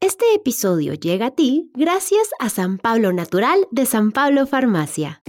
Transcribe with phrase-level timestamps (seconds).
[0.00, 5.20] Este episodio llega a ti gracias a San Pablo Natural de San Pablo Farmacia.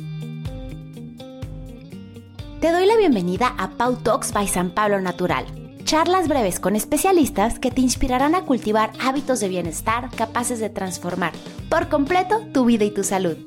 [2.62, 5.44] Te doy la bienvenida a Pau Talks by San Pablo Natural.
[5.86, 11.33] Charlas breves con especialistas que te inspirarán a cultivar hábitos de bienestar capaces de transformar
[11.67, 13.38] por completo tu vida y tu salud.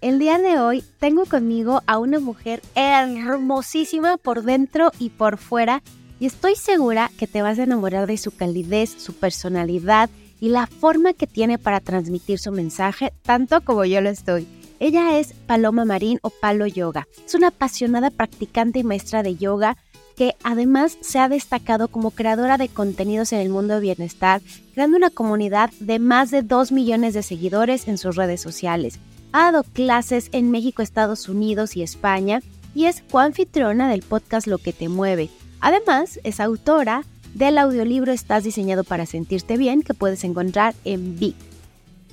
[0.00, 5.82] El día de hoy tengo conmigo a una mujer hermosísima por dentro y por fuera
[6.18, 10.10] y estoy segura que te vas a enamorar de su calidez, su personalidad
[10.40, 14.46] y la forma que tiene para transmitir su mensaje, tanto como yo lo estoy.
[14.78, 17.08] Ella es Paloma Marín o Palo Yoga.
[17.24, 19.76] Es una apasionada practicante y maestra de yoga
[20.16, 24.40] que además se ha destacado como creadora de contenidos en el mundo de bienestar,
[24.72, 28.98] creando una comunidad de más de 2 millones de seguidores en sus redes sociales.
[29.32, 32.40] Ha dado clases en México, Estados Unidos y España
[32.74, 35.28] y es coanfitriona del podcast Lo que te mueve,
[35.66, 37.02] Además, es autora
[37.34, 41.34] del audiolibro Estás diseñado para sentirte bien que puedes encontrar en Big.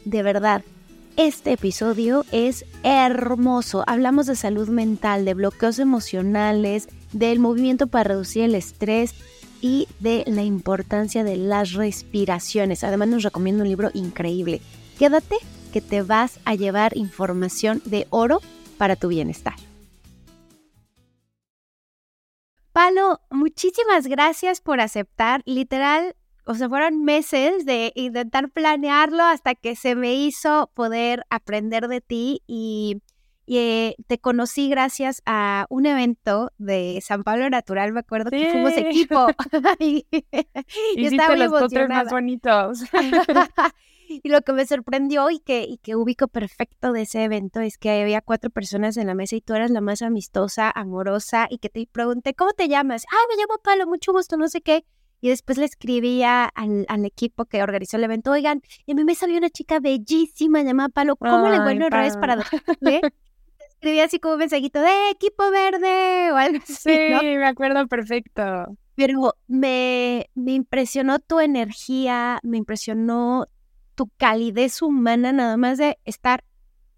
[0.06, 0.64] De verdad,
[1.18, 3.84] este episodio es hermoso.
[3.86, 9.14] Hablamos de salud mental, de bloqueos emocionales, del movimiento para reducir el estrés
[9.62, 12.84] y de la importancia de las respiraciones.
[12.84, 14.62] Además nos recomiendo un libro increíble.
[14.98, 15.36] Quédate
[15.72, 18.42] que te vas a llevar información de oro
[18.80, 19.54] para tu bienestar.
[22.74, 25.44] Palo, muchísimas gracias por aceptar.
[25.46, 31.88] Literal, o sea, fueron meses de intentar planearlo hasta que se me hizo poder aprender
[31.88, 33.04] de ti y,
[33.46, 38.74] eh, te conocí gracias a un evento de San Pablo Natural, me acuerdo que fuimos
[38.76, 39.28] equipo.
[39.80, 40.08] y,
[40.96, 41.52] y estaba los
[41.90, 42.84] más bonitos.
[44.08, 47.78] Y lo que me sorprendió y que, y que ubico perfecto de ese evento es
[47.78, 51.58] que había cuatro personas en la mesa y tú eras la más amistosa, amorosa y
[51.58, 53.06] que te pregunté, ¿cómo te llamas?
[53.10, 54.86] Ay, me llamo Palo, mucho gusto, no sé qué.
[55.22, 59.06] Y después le escribía al, al, equipo que organizó el evento, oigan, y a mí
[59.06, 63.02] me salió una chica bellísima llamada Palo, ¿cómo le encuentro en redes para darle?
[63.70, 66.76] Escribía así como un mensajito de equipo verde o algo así.
[66.76, 68.78] Sí, me acuerdo perfecto.
[68.96, 73.48] Pero me, me impresionó tu energía, me impresionó
[73.96, 76.44] tu calidez humana nada más de estar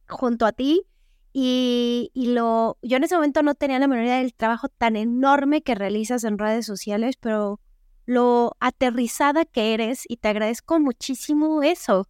[0.07, 0.85] junto a ti
[1.38, 5.75] y, lo, yo en ese momento no tenía la memoria del trabajo tan enorme que
[5.75, 7.59] realizas en redes sociales, pero
[8.05, 12.07] lo aterrizada que eres y te agradezco muchísimo eso.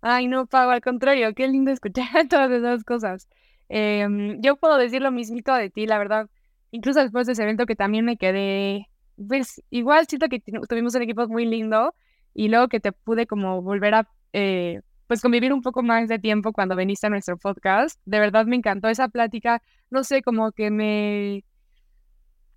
[0.00, 3.28] Ay, no, Pau, al contrario, qué lindo escuchar todas esas cosas.
[3.68, 6.30] Em, yo puedo decir lo mismito de ti, la verdad.
[6.70, 8.88] Incluso después de ese evento que también me quedé,
[9.26, 11.96] pues igual siento que tuvimos un equipo muy lindo
[12.34, 16.18] y luego que te pude como volver a, eh, pues convivir un poco más de
[16.18, 18.00] tiempo cuando viniste a nuestro podcast.
[18.04, 21.44] De verdad me encantó esa plática, no sé, como que me,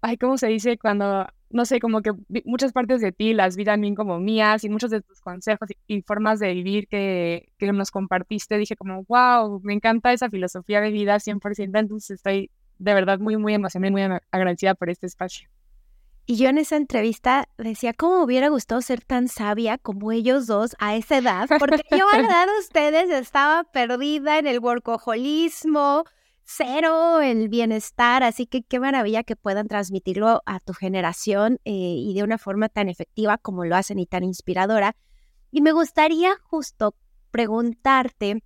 [0.02, 0.78] ay, ¿cómo se dice?
[0.78, 2.12] Cuando, no sé, como que
[2.46, 6.02] muchas partes de ti las vi también como mías y muchos de tus consejos y,
[6.04, 10.92] formas de vivir que, que nos compartiste, dije como, wow, me encanta esa filosofía de
[10.92, 15.50] vida 100%, entonces estoy de verdad muy, muy emocionada y muy agradecida por este espacio.
[16.26, 20.74] Y yo en esa entrevista decía, ¿cómo hubiera gustado ser tan sabia como ellos dos
[20.80, 21.50] a esa edad?
[21.60, 26.06] Porque yo a la edad de ustedes estaba perdida en el workaholismo,
[26.46, 32.14] cero el bienestar, así que qué maravilla que puedan transmitirlo a tu generación eh, y
[32.14, 34.96] de una forma tan efectiva como lo hacen y tan inspiradora.
[35.52, 36.96] Y me gustaría justo
[37.32, 38.44] preguntarte,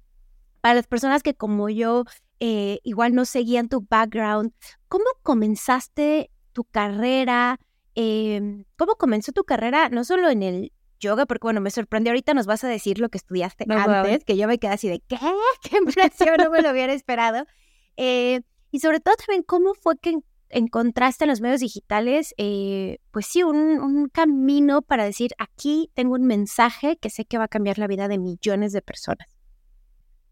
[0.62, 2.06] para las personas que como yo
[2.40, 4.52] eh, igual no seguían tu background,
[4.88, 7.59] ¿cómo comenzaste tu carrera?
[8.00, 9.90] Em, ¿Cómo comenzó tu carrera?
[9.90, 13.09] No solo en el yoga, porque bueno, me sorprendió ahorita, nos vas a decir lo
[13.09, 15.18] que estudiaste antes, que yo me quedé así de, ¿qué?
[15.63, 16.35] ¿Qué impresión?
[16.38, 17.47] No me lo hubiera esperado.
[17.96, 20.16] Eh, y sobre todo también, ¿cómo fue que
[20.50, 26.14] encontraste en los medios digitales, eh, pues sí, un, un, camino para decir, aquí tengo
[26.14, 29.28] un mensaje que sé que va a cambiar la vida de millones de personas?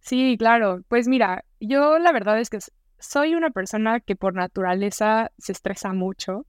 [0.01, 0.83] Sí, claro.
[0.87, 2.59] Pues mira, yo la verdad es que
[2.99, 6.45] soy una persona que por naturaleza se estresa mucho.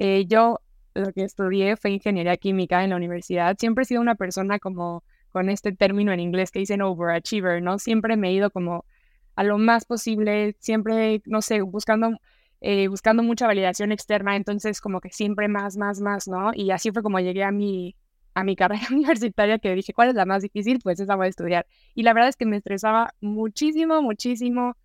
[0.00, 0.60] Eh, yo
[0.94, 3.54] lo que estudié fue ingeniería química en la universidad.
[3.58, 7.78] Siempre he sido una persona como con este término en inglés que dicen overachiever, ¿no?
[7.78, 8.86] Siempre me he ido como
[9.36, 12.18] a lo más posible, siempre, no sé, buscando,
[12.62, 16.52] eh, buscando mucha validación externa, entonces como que siempre más, más, más, ¿no?
[16.54, 17.94] Y así fue como llegué a mi,
[18.32, 20.80] a mi carrera universitaria que dije, ¿cuál es la más difícil?
[20.82, 21.66] Pues esa voy a estudiar.
[21.94, 24.76] Y la verdad es que me estresaba muchísimo, muchísimo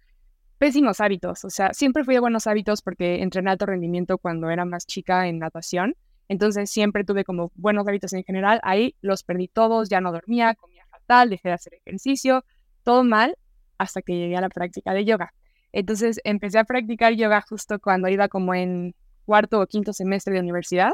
[0.58, 1.46] pésimos hábitos.
[1.46, 5.28] O sea, siempre fui de buenos hábitos porque entrené alto rendimiento cuando era más chica
[5.28, 5.96] en natación.
[6.28, 8.60] Entonces siempre tuve como buenos hábitos en general.
[8.64, 12.44] Ahí los perdí todos, ya no dormía, comía fatal, dejé de hacer ejercicio,
[12.84, 13.38] todo mal
[13.78, 15.34] hasta que llegué a la práctica de yoga.
[15.72, 20.40] Entonces empecé a practicar yoga justo cuando iba como en cuarto o quinto semestre de
[20.40, 20.94] universidad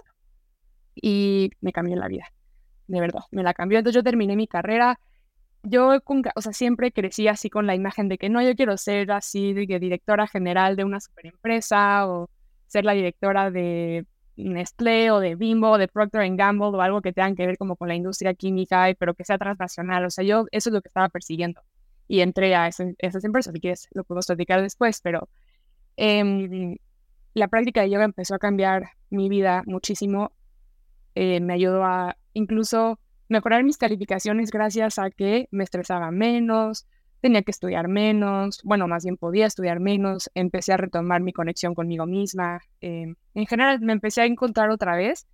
[0.95, 2.25] y me cambió la vida.
[2.87, 3.77] de verdad, me la cambió.
[3.77, 4.99] Entonces yo terminé mi carrera,
[5.63, 5.99] yo,
[6.35, 9.53] o sea, siempre crecí así con la imagen de que no, yo quiero ser así
[9.53, 12.29] de directora general de una superempresa o
[12.67, 14.05] ser la directora de
[14.37, 17.75] Nestlé o de Bimbo o de Procter Gamble o algo que tenga que ver como
[17.75, 20.05] con la industria química, pero que sea transnacional.
[20.05, 21.61] O sea, yo eso es lo que estaba persiguiendo
[22.07, 23.53] y entré a, esas empresas.
[23.53, 25.29] Si quieres, lo podemos platicar después, pero
[25.95, 26.77] em,
[27.33, 30.31] la práctica de yoga empezó a cambiar mi vida muchísimo.
[31.15, 32.99] Eh, me ayudó a incluso
[33.31, 36.85] mejorar mis calificaciones gracias a que me estresaba menos,
[37.21, 41.73] tenía que estudiar menos, bueno, más bien podía estudiar menos, empecé a retomar mi conexión
[41.73, 45.27] conmigo misma, em, en general me empecé a encontrar otra vez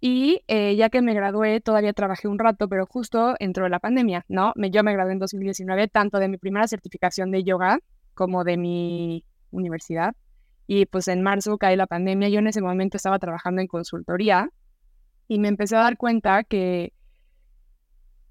[0.00, 4.24] y eh, ya que me gradué todavía trabajé un rato, pero justo entró la pandemia,
[4.28, 4.52] ¿no?
[4.54, 7.80] Me, yo me gradué en 2019 tanto de mi primera certificación de yoga
[8.14, 10.14] como de mi universidad
[10.68, 14.50] y pues en marzo cae la pandemia, yo en ese momento estaba trabajando en consultoría
[15.28, 16.92] y me empecé a dar cuenta que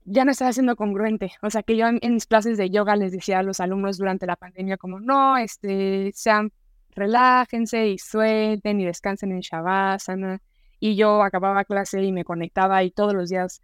[0.05, 1.31] ya no estaba siendo congruente.
[1.41, 4.25] O sea, que yo en, mis clases de yoga les decía a los alumnos durante
[4.25, 6.51] la pandemia como, no, este, sean,
[6.91, 10.41] relájense y suelten y descansen en Shavasana.
[10.79, 13.61] Y yo acababa clase y me conectaba y todos los días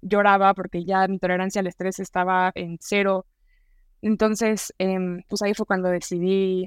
[0.00, 3.26] lloraba porque ya mi tolerancia al estrés estaba en cero.
[4.00, 6.66] Entonces, em, pues ahí fue cuando decidí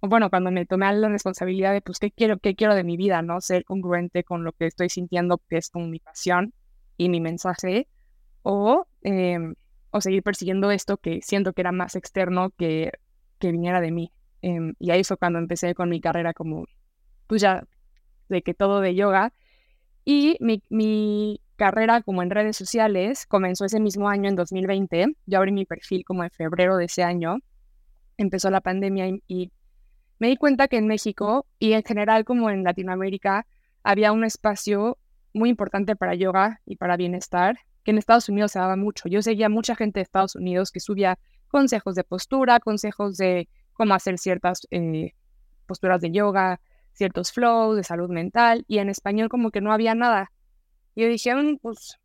[0.00, 3.22] bueno, cuando me tomé la responsabilidad de, pues, ¿qué quiero, qué quiero de mi vida,
[3.22, 3.40] no?
[3.40, 6.54] Ser congruente con lo que estoy sintiendo, que es con mi pasión
[6.96, 7.88] y mi mensaje,
[8.42, 9.54] o, em,
[9.90, 12.92] o seguir persiguiendo esto que siento que era más externo que,
[13.38, 14.12] que viniera de mí.
[14.42, 16.66] Em, y ahí fue cuando empecé con mi carrera como,
[17.26, 17.64] pues ya,
[18.28, 19.32] de que todo de yoga.
[20.04, 25.06] Y mi, mi carrera como en redes sociales comenzó ese mismo año, en 2020.
[25.26, 27.38] Yo abrí mi perfil como en febrero de ese año.
[28.16, 29.52] Empezó la pandemia y
[30.18, 33.46] me di cuenta que en México y en general como en Latinoamérica
[33.82, 34.98] había un espacio
[35.32, 39.08] muy importante para yoga y para bienestar, que en Estados Unidos se daba mucho.
[39.08, 41.18] Yo seguía mucha gente de Estados Unidos que subía
[41.48, 45.12] consejos de postura, consejos de cómo hacer ciertas eh,
[45.66, 46.60] posturas de yoga,
[46.92, 50.32] ciertos flows de salud mental, y en español como que no había nada.
[50.96, 51.98] Yo dije, mm, pues,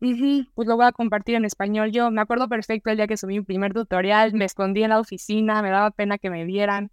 [0.00, 1.92] pues lo voy a compartir en español.
[1.92, 5.00] Yo me acuerdo perfecto el día que subí mi primer tutorial, me escondí en la
[5.00, 6.90] oficina, me daba pena que me vieran.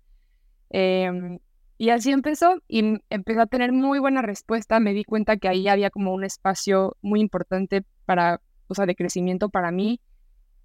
[0.69, 1.39] Em,
[1.77, 4.79] y así empezó y empezó a tener muy buena respuesta.
[4.79, 8.95] Me di cuenta que ahí había como un espacio muy importante para, o sea, de
[8.95, 9.99] crecimiento para mí,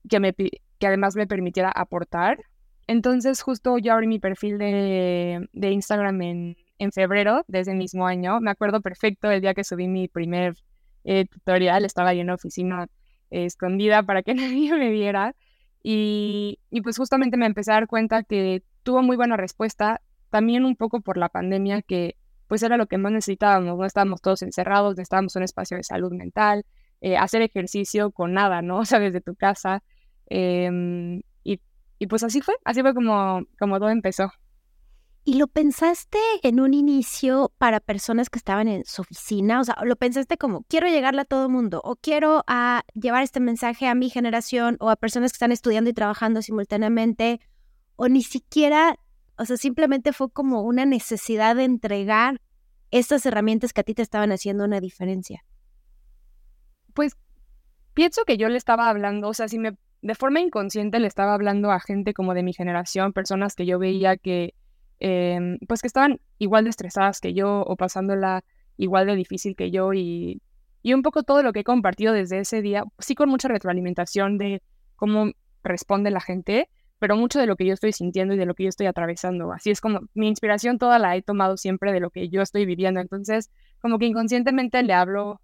[0.08, 2.38] que, me, que además me permitiera aportar.
[2.87, 8.06] Entonces justo yo abrí mi perfil de, de Instagram en, en febrero de ese mismo
[8.06, 8.41] año.
[8.41, 10.55] Me acuerdo perfecto el día que subí mi primer
[11.05, 12.88] eh, tutorial, estaba ahí en la oficina
[13.31, 15.35] escondida para que nadie me viera.
[15.82, 20.00] Y, y pues justamente me empecé a dar cuenta que tuvo muy buena respuesta,
[20.31, 22.17] también un poco por la pandemia, que
[22.47, 26.12] pues era lo que más necesitábamos, no estábamos todos encerrados, necesitábamos un espacio de salud
[26.12, 26.67] mental,
[27.00, 28.79] eh, hacer ejercicio con nada, ¿no?
[28.81, 29.82] O sea, desde tu casa.
[30.27, 31.61] Em, y,
[31.99, 34.32] y, pues así fue, así fue como, como todo empezó.
[35.23, 39.61] ¿Y lo pensaste en un inicio para personas que estaban en su oficina?
[39.61, 42.85] O sea, ¿lo pensaste como, quiero llegarle a todo el mundo o quiero a ah,
[42.94, 47.41] llevar este mensaje a mi generación o a personas que están estudiando y trabajando simultáneamente?
[48.02, 48.99] O ni siquiera,
[49.37, 52.41] o sea, simplemente fue como una necesidad de entregar
[52.91, 55.44] estas herramientas que a ti te estaban haciendo una diferencia?
[56.94, 57.19] Pues
[57.93, 61.34] pienso que yo le estaba hablando, o sea, si me de forma inconsciente le estaba
[61.34, 64.55] hablando a gente como de mi generación, personas que yo veía que,
[64.98, 68.44] em, pues que estaban igual de estresadas que yo o pasándola
[68.79, 70.41] igual de difícil que yo y,
[70.82, 74.39] y un poco todo lo que he compartido desde ese día, sí con mucha retroalimentación
[74.39, 74.63] de
[74.96, 75.32] cómo
[75.63, 76.70] responde la gente,
[77.01, 79.53] pero mucho de lo que yo estoy sintiendo y de lo que yo estoy atravesando.
[79.53, 82.67] Así es como mi inspiración toda la he tomado siempre de lo que yo estoy
[82.67, 83.01] viviendo.
[83.01, 85.41] Entonces, como que inconscientemente le hablo,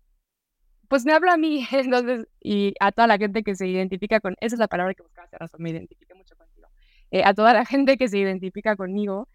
[0.89, 4.37] pues me hablo a mí, entonces, y a toda la gente que se identifica con,
[4.41, 6.69] esa es la palabra que buscaba hacer razón, me identifique mucho contigo,
[7.11, 9.29] eh, a toda la gente que se identifica conmigo.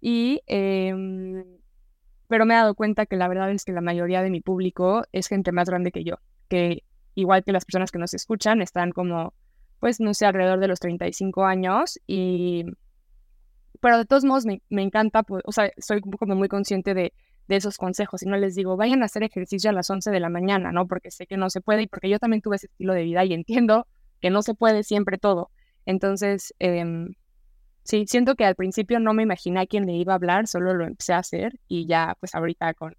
[0.00, 1.44] Y, em,
[2.28, 5.04] pero me he dado cuenta que la verdad es que la mayoría de mi público
[5.12, 6.16] es gente más grande que yo,
[6.48, 6.84] que
[7.16, 9.34] igual que las personas que nos escuchan, están como
[9.86, 12.64] pues no sé, alrededor de los 35 años y...
[13.80, 17.12] Pero de todos modos me, me encanta, pues, o sea, soy como muy consciente de,
[17.46, 20.18] de esos consejos y no les digo, vayan a hacer ejercicio a las 11 de
[20.18, 20.88] la mañana, ¿no?
[20.88, 23.24] Porque sé que no se puede y porque yo también tuve ese estilo de vida
[23.24, 23.86] y entiendo
[24.20, 25.52] que no se puede siempre todo.
[25.84, 26.84] Entonces, eh,
[27.84, 30.74] sí, siento que al principio no me imaginé a quién le iba a hablar, solo
[30.74, 32.96] lo empecé a hacer y ya, pues ahorita con,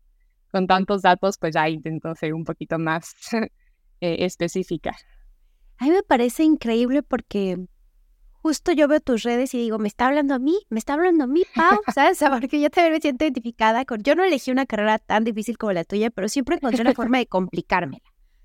[0.54, 3.14] con tantos datos, pues ya intento ser un poquito más
[4.00, 4.96] eh, específica.
[5.80, 7.68] A mí me parece increíble porque
[8.48, 11.26] justo yo veo tus redes y digo, me está hablando a mí, me está hablando
[11.26, 12.20] a mí, Pau, ¿sabes?
[12.48, 15.74] Porque yo también me siento identificada con, yo no elegí una carrera tan difícil como
[15.74, 18.04] la tuya, pero siempre encontré una forma de complicármela.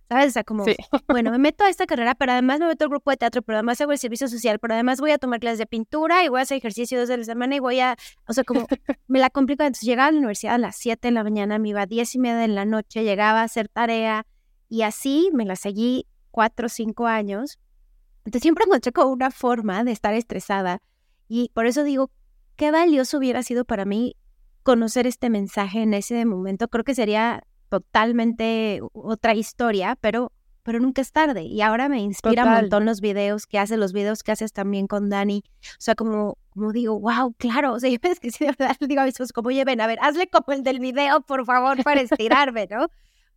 [0.09, 0.29] ¿Sabes?
[0.29, 0.65] O sea, como,
[1.09, 3.59] bueno, me meto a esta carrera, pero además me meto al grupo de teatro, pero
[3.59, 6.41] además hago el servicio social, pero además voy a tomar clases de pintura y voy
[6.41, 7.97] a hacer ejercicio dos de la semana y voy a,
[8.29, 8.67] o sea, como
[9.07, 9.63] me la complico.
[9.63, 12.15] Entonces llegaba a la universidad a las 7 de la mañana, me iba a 10
[12.17, 14.27] y media de la noche, llegaba a hacer tarea
[14.69, 17.61] y así me la seguí cuatro o cinco años.
[18.25, 20.81] Entonces siempre encontré como una forma de estar estresada
[21.29, 22.11] y por eso digo,
[22.57, 24.17] qué valioso hubiera sido para mí
[24.63, 26.69] conocer este mensaje en ese momento.
[26.69, 30.31] Creo que sería totalmente otra historia, pero,
[30.63, 31.45] pero nunca es tarde.
[31.45, 34.87] Y ahora me inspira un montón los videos que haces, los videos que haces también
[34.87, 35.43] con Dani.
[35.47, 37.73] O sea, como, como digo, wow, claro.
[37.73, 39.81] O sea, yo es que sí, de verdad le digo a mis hijos, como, lleven,
[39.81, 42.89] a ver, hazle como el del video, por favor, para estirarme, ¿no?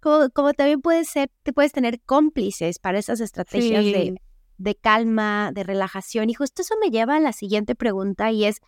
[0.05, 4.21] Como, como también puedes ser, te puedes tener cómplices para esas estrategias de,
[4.59, 6.29] de calma, de relajación.
[6.29, 8.62] Y justo eso me lleva a la siguiente pregunta y es,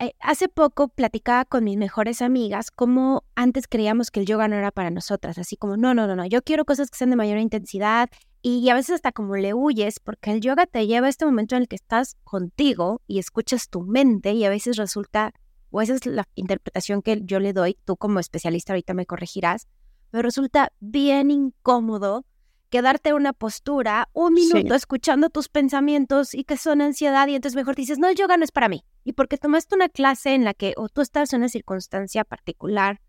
[0.00, 4.56] eh, hace poco platicaba con mis mejores amigas cómo antes creíamos que el yoga no
[4.56, 7.16] era para nosotras, así como, no, no, no, no, yo quiero cosas que sean de
[7.16, 8.10] mayor intensidad
[8.42, 11.54] y a veces hasta como le huyes porque el yoga te lleva a este momento
[11.54, 15.32] en el que estás contigo y escuchas tu mente y a veces resulta,
[15.70, 19.68] o esa es la interpretación que yo le doy, tú como especialista ahorita me corregirás,
[20.14, 22.24] pero resulta bien incómodo
[22.70, 27.56] quedarte en una postura un minuto escuchando tus pensamientos y que son ansiedad y entonces
[27.56, 28.84] mejor dices, no, el yoga no es para mí.
[29.02, 33.00] Y porque tomaste una clase en la que o tú estás en una circunstancia particular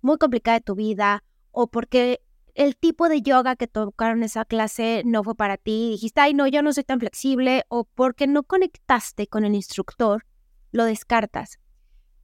[0.00, 2.22] muy complicada de tu vida o porque
[2.54, 6.46] el tipo de yoga que tocaron esa clase no fue para ti, dijiste, ay, no,
[6.46, 10.24] yo no soy tan flexible, o porque no conectaste con el instructor,
[10.72, 11.58] lo descartas.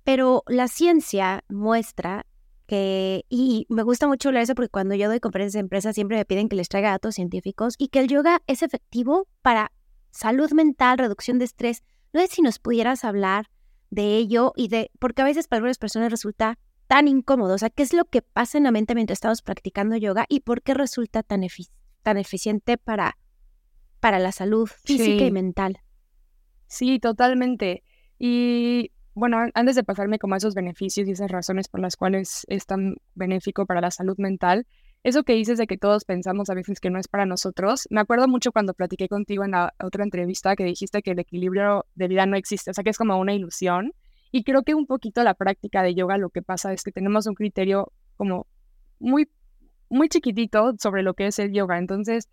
[0.05, 2.25] Pero la ciencia muestra
[3.29, 6.25] y me gusta mucho hablar eso porque cuando yo doy conferencias de empresas siempre me
[6.25, 9.73] piden que les traiga datos científicos y que el yoga es efectivo para
[10.11, 11.83] salud mental, reducción de estrés.
[12.12, 13.50] No sé si nos pudieras hablar
[13.91, 17.71] de ello y de, porque a veces para algunas personas resulta tan incómodo, o sea,
[17.71, 20.75] ¿qué es lo que pasa en la mente mientras estamos practicando yoga y por qué
[20.75, 21.43] resulta tan,
[22.02, 23.19] tan eficiente para,
[24.00, 25.79] para la salud física y mental?
[26.67, 27.83] Sí, totalmente.
[28.19, 32.45] Y bueno, antes de pasarme como a esos beneficios y esas razones por las cuales
[32.49, 34.66] es tan benéfico para la salud mental,
[35.04, 38.00] eso que dices de que todos pensamos a veces que no es para nosotros, me
[38.00, 42.09] acuerdo mucho cuando platiqué contigo en la otra entrevista que dijiste que el equilibrio de
[42.09, 43.92] vida no existe, o sea que es como una ilusión.
[44.31, 47.26] Y creo que un poquito la práctica de yoga lo que pasa es que tenemos
[47.26, 48.47] un criterio como
[48.99, 49.28] muy,
[49.90, 51.78] muy chiquitito sobre lo que es el yoga.
[51.78, 52.31] Entonces,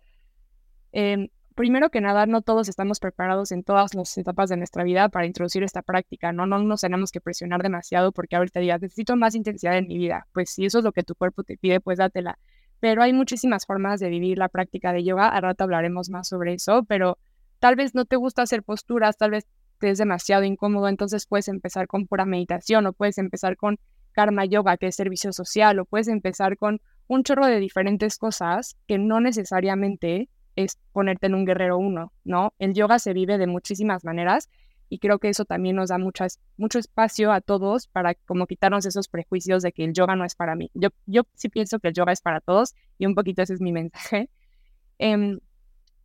[0.92, 1.28] eh,
[1.60, 5.26] primero que nada, no todos estamos preparados en todas las etapas de nuestra vida para
[5.26, 6.46] introducir esta práctica, ¿no?
[6.46, 10.26] No nos tenemos que presionar demasiado porque ahorita digas, necesito más intensidad en mi vida.
[10.32, 12.38] Pues si eso es lo que tu cuerpo te pide, pues dátela.
[12.80, 15.28] Pero hay muchísimas formas de vivir la práctica de yoga.
[15.28, 17.18] Al rato hablaremos más sobre eso, pero
[17.58, 19.46] tal vez no te gusta hacer posturas, tal vez
[19.80, 23.78] te es demasiado incómodo, entonces puedes empezar con pura meditación o puedes empezar con
[24.12, 28.78] karma yoga, que es servicio social, o puedes empezar con un chorro de diferentes cosas
[28.86, 30.30] que no necesariamente
[30.64, 32.54] es ponerte en un guerrero uno, ¿no?
[32.58, 34.48] El yoga se vive de muchísimas maneras
[34.88, 38.84] y creo que eso también nos da muchas, mucho espacio a todos para como quitarnos
[38.86, 40.70] esos prejuicios de que el yoga no es para mí.
[40.74, 43.60] Yo, yo sí pienso que el yoga es para todos y un poquito ese es
[43.60, 44.28] mi mensaje.
[44.98, 45.38] Em,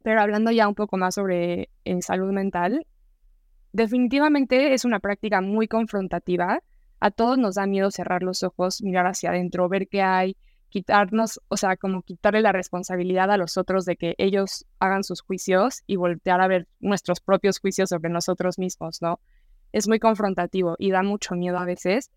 [0.04, 2.86] pero hablando ya un poco más sobre eh, salud mental,
[3.74, 6.62] definitivamente es una práctica muy confrontativa.
[7.00, 10.38] A todos nos da miedo cerrar los ojos, mirar hacia adentro, ver qué hay,
[10.76, 15.22] quitarnos, o sea, como quitarle la responsabilidad a los otros de que ellos hagan sus
[15.22, 19.22] juicios y voltear a ver nuestros propios juicios sobre nosotros mismos, ¿no?
[19.72, 22.12] Es muy confrontativo y da mucho miedo a veces,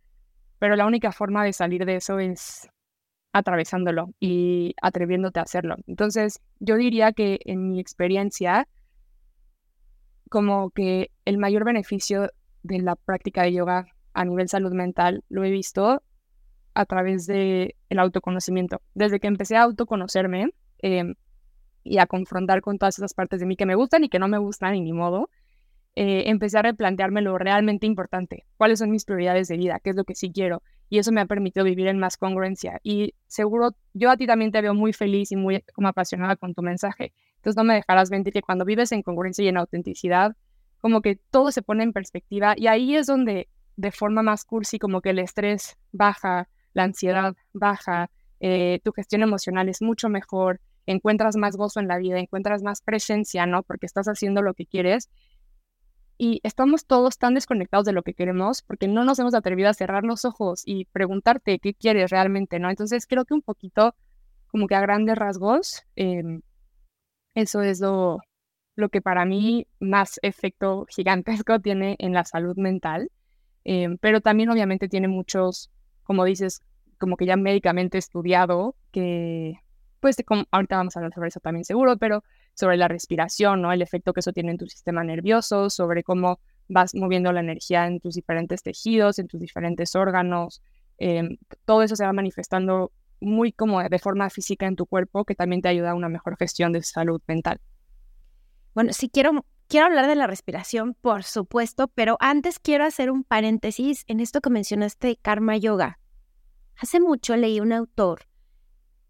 [0.58, 2.68] pero la única forma de salir de eso es
[3.32, 5.76] atravesándolo y atreviéndote a hacerlo.
[5.86, 8.66] Entonces, yo diría que en mi experiencia,
[10.30, 12.32] como que el mayor beneficio
[12.64, 16.02] de la práctica de yoga a nivel salud mental lo he visto
[16.78, 18.80] a través del el autoconocimiento.
[18.94, 21.16] Desde que empecé a autoconocerme em,
[21.82, 24.28] y a confrontar con todas esas partes de mí que me gustan y que no
[24.28, 25.28] me gustan y ni modo,
[25.96, 29.96] eh, empecé a replantearme lo realmente importante, cuáles son mis prioridades de vida, qué es
[29.96, 30.62] lo que sí quiero.
[30.88, 32.78] Y eso me ha permitido vivir en más congruencia.
[32.84, 36.54] Y seguro, yo a ti también te veo muy feliz y muy como apasionada con
[36.54, 37.12] tu mensaje.
[37.38, 40.36] Entonces no me dejarás mentir que cuando vives en congruencia y en autenticidad,
[40.80, 44.78] como que todo se pone en perspectiva y ahí es donde de forma más cursi
[44.78, 48.10] como que el estrés baja, la ansiedad baja,
[48.40, 52.82] eh, tu gestión emocional es mucho mejor, encuentras más gozo en la vida, encuentras más
[52.82, 53.62] presencia, ¿no?
[53.62, 55.10] Porque estás haciendo lo que quieres.
[56.16, 59.74] Y estamos todos tan desconectados de lo que queremos porque no nos hemos atrevido a
[59.74, 62.70] cerrar los ojos y preguntarte qué quieres realmente, ¿no?
[62.70, 63.94] Entonces creo que un poquito,
[64.48, 66.40] como que a grandes rasgos, em,
[67.34, 68.18] eso es lo,
[68.74, 73.10] lo que para mí más efecto gigantesco tiene en la salud mental,
[73.64, 75.70] em, pero también obviamente tiene muchos,
[76.08, 76.62] como dices,
[76.96, 79.60] como que ya médicamente estudiado, que
[80.00, 82.24] pues como, ahorita vamos a hablar sobre eso también seguro, pero
[82.54, 83.72] sobre la respiración, ¿no?
[83.72, 87.86] El efecto que eso tiene en tu sistema nervioso, sobre cómo vas moviendo la energía
[87.86, 90.62] en tus diferentes tejidos, en tus diferentes órganos.
[90.96, 91.36] Em,
[91.66, 95.60] todo eso se va manifestando muy como de forma física en tu cuerpo, que también
[95.60, 97.60] te ayuda a una mejor gestión de salud mental.
[98.74, 103.22] Bueno, sí quiero, quiero hablar de la respiración, por supuesto, pero antes quiero hacer un
[103.22, 106.00] paréntesis en esto que mencionaste de karma yoga.
[106.76, 108.22] Hace mucho leí un autor,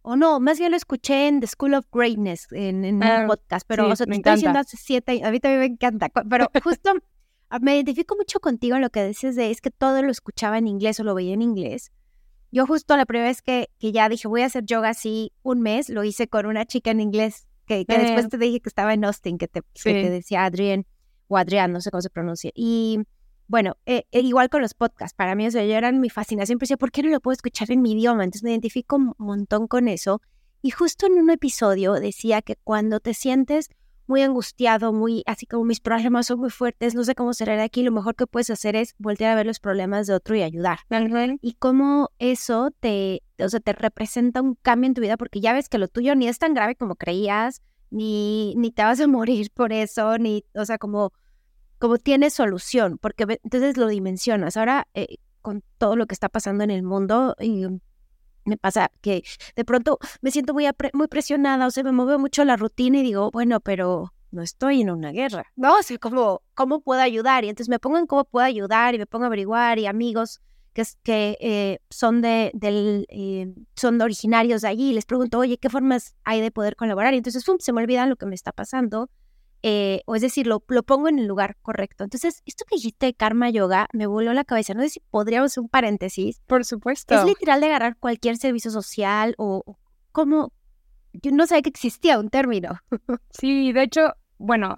[0.02, 3.66] o no, más bien lo escuché en The School of Greatness, en, un ah, podcast,
[3.66, 6.92] pero o sea, te estoy diciendo hace siete a mí también me encanta, pero justo
[7.60, 10.66] me identifico mucho contigo en lo que dices de es que todo lo escuchaba en
[10.66, 11.92] inglés o lo veía en inglés.
[12.50, 15.60] Yo justo la primera vez que, que ya dije voy a hacer yoga así un
[15.60, 18.28] mes, lo hice con una chica en inglés que, después eh.
[18.28, 20.86] te dije que estaba en Austin, que te, te decía Adrián
[21.28, 22.50] o Adrián, no sé cómo se pronuncia.
[22.54, 23.00] Y
[23.46, 26.58] bueno, eh, eh, igual con los podcasts, para mí, o sea, yo eran mi fascinación,
[26.58, 28.24] pero decía, ¿por qué no lo puedo escuchar en mi idioma?
[28.24, 30.20] Entonces me identifico un montón con eso.
[30.60, 33.68] Y justo en un episodio decía que cuando te sientes
[34.06, 37.82] muy angustiado, muy así como mis problemas son muy fuertes, no sé cómo será aquí,
[37.82, 40.80] lo mejor que puedes hacer es voltear a ver los problemas de otro y ayudar.
[41.42, 45.52] Y cómo eso te, o sea, te representa un cambio en tu vida porque ya
[45.52, 49.06] ves que lo tuyo ni es tan grave como creías, ni, ni te vas a
[49.08, 51.12] morir por eso, ni, o sea, como,
[51.78, 54.56] como tienes solución, porque entonces lo dimensionas.
[54.56, 57.66] Ahora, eh, con todo lo que está pasando en el mundo, y
[58.44, 59.22] me pasa que
[59.56, 63.02] de pronto me siento muy, muy presionada, o sea, me mueve mucho la rutina y
[63.02, 65.76] digo, bueno, pero no estoy en una guerra, ¿no?
[65.76, 67.44] O sea, ¿cómo, cómo puedo ayudar?
[67.44, 70.40] Y entonces me pongo en cómo puedo ayudar y me pongo a averiguar y amigos
[70.78, 75.58] que, que eh, son, de, del, eh, son originarios de allí y les pregunto, oye,
[75.58, 77.14] ¿qué formas hay de poder colaborar?
[77.14, 79.10] Y entonces, se me olvida lo que me está pasando
[79.62, 82.04] eh, o es decir, lo, lo, pongo en el lugar correcto.
[82.04, 84.74] Entonces, esto que dijiste de karma yoga me voló la cabeza.
[84.74, 86.40] No sé si podríamos hacer un paréntesis.
[86.46, 87.14] Por supuesto.
[87.14, 89.76] Es literal de agarrar cualquier servicio social o
[90.12, 90.52] como,
[91.12, 92.78] yo no sabía que existía un término.
[93.30, 94.76] sí, de hecho, bueno,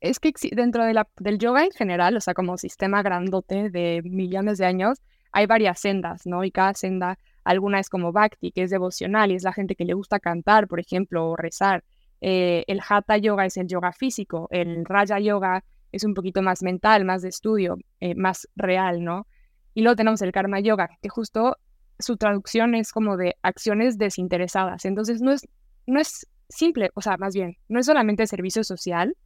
[0.00, 4.02] es que dentro de la, del yoga en general, o sea, como sistema grandote de
[4.04, 4.98] millones de años,
[5.32, 6.44] hay varias sendas, ¿no?
[6.44, 9.84] Y cada senda, alguna es como bhakti, que es devocional, y es la gente que
[9.84, 11.84] le gusta cantar, por ejemplo, o rezar.
[12.20, 16.62] Eh, el Hatha Yoga es el yoga físico, el Raya Yoga es un poquito más
[16.62, 19.26] mental, más de estudio, eh, más real, ¿no?
[19.74, 21.56] Y luego tenemos el Karma Yoga, que justo
[21.98, 24.84] su traducción es como de acciones desinteresadas.
[24.84, 25.48] Entonces no es,
[25.86, 29.16] no es simple, o sea, más bien, no es solamente servicio social,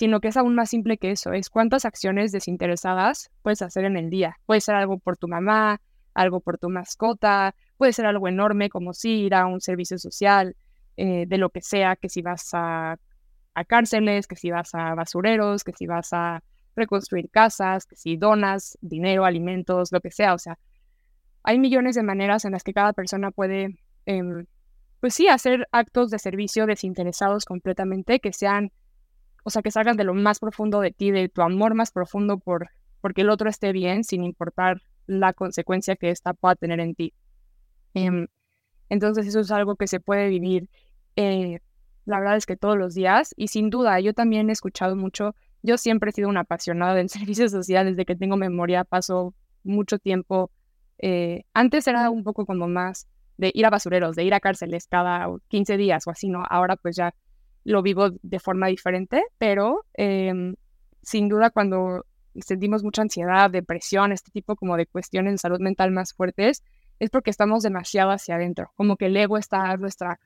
[0.00, 3.98] sino que es aún más simple que eso, es cuántas acciones desinteresadas puedes hacer en
[3.98, 4.38] el día.
[4.46, 5.78] Puede ser algo por tu mamá,
[6.14, 10.56] algo por tu mascota, puede ser algo enorme como si ir a un servicio social,
[10.96, 12.96] eh, de lo que sea, que si vas a,
[13.68, 16.42] cárceles, que si vas a basureros, que si vas a
[16.74, 20.32] reconstruir casas, que si donas dinero, alimentos, lo que sea.
[20.32, 20.58] O sea,
[21.42, 24.46] hay millones de maneras en las que cada persona puede, em,
[25.00, 28.72] pues sí, hacer actos de servicio desinteresados completamente, que sean,
[29.44, 32.38] o sea, que salgan de lo más profundo de ti, de tu amor más profundo
[32.38, 32.68] por
[33.00, 37.14] porque el otro esté bien, sin importar la consecuencia que ésta pueda tener en ti.
[37.94, 38.26] Em,
[38.90, 40.68] entonces eso es algo que se puede vivir
[41.16, 41.60] eh,
[42.04, 45.34] la verdad es que todos los días y sin duda yo también he escuchado mucho,
[45.62, 49.98] yo siempre he sido una apasionada del servicio social, desde que tengo memoria paso mucho
[49.98, 50.50] tiempo,
[50.98, 54.86] eh, antes era un poco como más de ir a basureros, de ir a cárceles
[54.86, 56.44] cada 15 días o así, ¿no?
[56.48, 57.14] Ahora pues ya
[57.70, 60.56] lo vivo de forma diferente, pero em,
[61.02, 62.04] sin duda cuando
[62.40, 66.62] sentimos mucha ansiedad, depresión, este tipo como de cuestiones de salud mental más fuertes,
[66.98, 70.18] es porque estamos demasiado hacia adentro, como que el ego está nuestra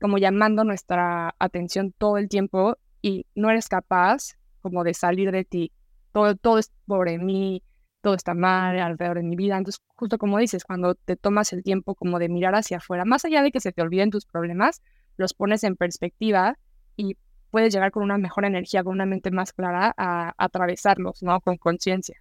[0.00, 5.44] como llamando nuestra atención todo el tiempo y no eres capaz como de salir de
[5.44, 5.72] ti.
[6.12, 7.62] Todo, todo es sobre mí,
[8.00, 9.56] todo está mal alrededor de mi vida.
[9.56, 13.24] Entonces, justo como dices, cuando te tomas el tiempo como de mirar hacia afuera, más
[13.24, 14.82] allá de que se te olviden tus problemas,
[15.16, 16.58] los pones en perspectiva
[16.96, 17.16] y
[17.50, 21.40] puedes llegar con una mejor energía, con una mente más clara a, atravesarlos, ¿no?
[21.40, 22.16] Con conciencia.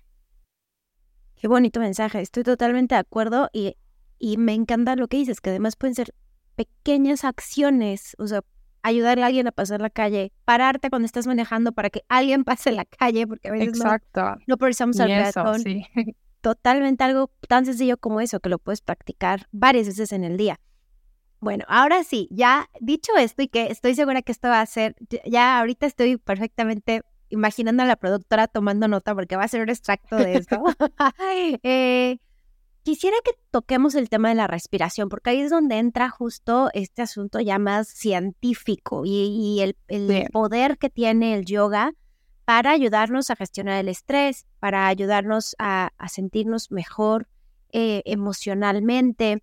[1.35, 3.75] Qué bonito mensaje, estoy totalmente de acuerdo y,
[4.19, 6.13] y me encanta lo que dices, que además pueden ser
[6.55, 8.41] pequeñas acciones, o sea,
[8.83, 12.71] ayudar a alguien a pasar la calle, pararte cuando estás manejando para que alguien pase
[12.71, 14.21] la calle, porque a veces Exacto.
[14.21, 15.61] no, no precisamos al peatón.
[15.61, 15.85] Sí.
[16.41, 20.59] Totalmente algo tan sencillo como eso, que lo puedes practicar varias veces en el día.
[21.41, 24.95] Bueno, ahora sí, ya dicho esto y que estoy segura que esto va a ser,
[25.25, 29.69] ya ahorita estoy perfectamente imaginando a la productora tomando nota porque va a ser un
[29.69, 30.61] extracto de esto.
[31.63, 32.19] eh,
[32.83, 37.01] quisiera que toquemos el tema de la respiración, porque ahí es donde entra justo este
[37.01, 39.75] asunto ya más científico y, el,
[40.31, 41.93] poder que tiene el yoga
[42.45, 47.27] para ayudarnos a gestionar el estrés, para ayudarnos a, sentirnos mejor
[47.71, 49.41] eh, emocionalmente.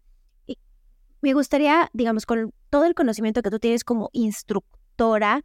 [1.20, 5.44] Me gustaría, digamos, con todo el conocimiento que tú tienes como instructora,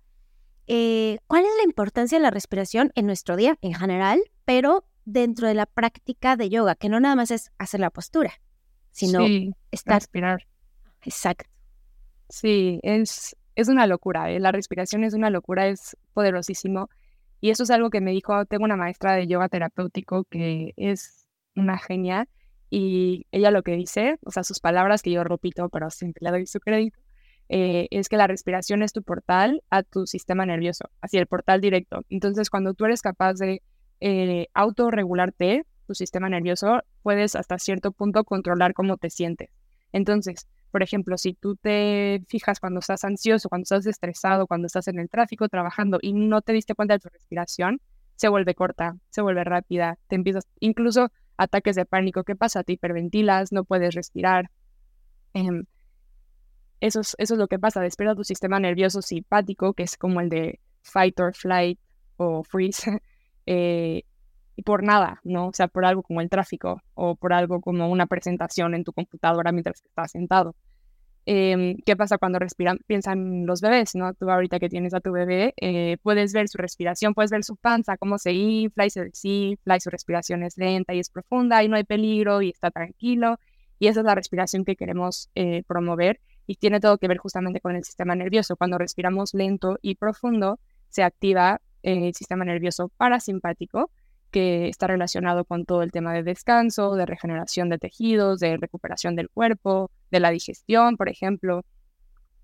[0.67, 5.47] eh, ¿cuál es la importancia de la respiración en nuestro día en general, pero dentro
[5.47, 8.33] de la práctica de yoga, que no nada más es hacer la postura,
[8.91, 9.19] sino
[9.71, 9.95] estar...
[9.95, 10.47] Respirar.
[11.01, 11.49] Exacto.
[12.29, 14.39] Sí, es, es una locura, ¿eh?
[14.39, 16.89] la respiración es una locura, es poderosísimo.
[17.41, 21.27] Y eso es algo que me dijo, tengo una maestra de yoga terapéutico que es
[21.55, 22.29] una genia
[22.75, 26.31] y ella lo que dice, o sea, sus palabras que yo repito, pero siempre le
[26.31, 26.97] doy su crédito,
[27.47, 31.61] eh, es que la respiración es tu portal a tu sistema nervioso, así el portal
[31.61, 32.01] directo.
[32.09, 33.61] Entonces, cuando tú eres capaz de
[33.99, 39.51] eh, autorregularte, tu sistema nervioso, puedes hasta cierto punto controlar cómo te sientes.
[39.91, 44.87] Entonces, por ejemplo, si tú te fijas cuando estás ansioso, cuando estás estresado, cuando estás
[44.87, 47.81] en el tráfico trabajando y no te diste cuenta de tu respiración,
[48.15, 52.63] se vuelve corta, se vuelve rápida, te empiezas, incluso ataques de pánico, ¿qué pasa?
[52.63, 54.49] Te hiperventilas, no puedes respirar.
[55.33, 55.65] Em,
[56.79, 60.21] eso, es, eso es lo que pasa, despierta tu sistema nervioso simpático, que es como
[60.21, 61.79] el de fight or flight
[62.17, 63.01] o freeze,
[63.45, 64.03] eh,
[64.55, 65.47] y por nada, ¿no?
[65.47, 68.93] O sea, por algo como el tráfico o por algo como una presentación en tu
[68.93, 70.55] computadora mientras estás sentado.
[71.25, 72.79] Em, ¿Qué pasa cuando respiran?
[72.85, 74.13] Piensan los bebés, ¿no?
[74.13, 77.55] Tú ahorita que tienes a tu bebé, eh, puedes ver su respiración, puedes ver su
[77.55, 81.63] panza, cómo se infla y se desinfla y su respiración es lenta y es profunda
[81.63, 83.37] y no hay peligro y está tranquilo.
[83.79, 87.61] Y esa es la respiración que queremos eh, promover y tiene todo que ver justamente
[87.61, 88.57] con el sistema nervioso.
[88.57, 90.59] Cuando respiramos lento y profundo,
[90.89, 93.91] se activa el sistema nervioso parasimpático,
[94.31, 99.15] que está relacionado con todo el tema de descanso, de regeneración de tejidos, de recuperación
[99.15, 101.65] del cuerpo, de la digestión, por ejemplo,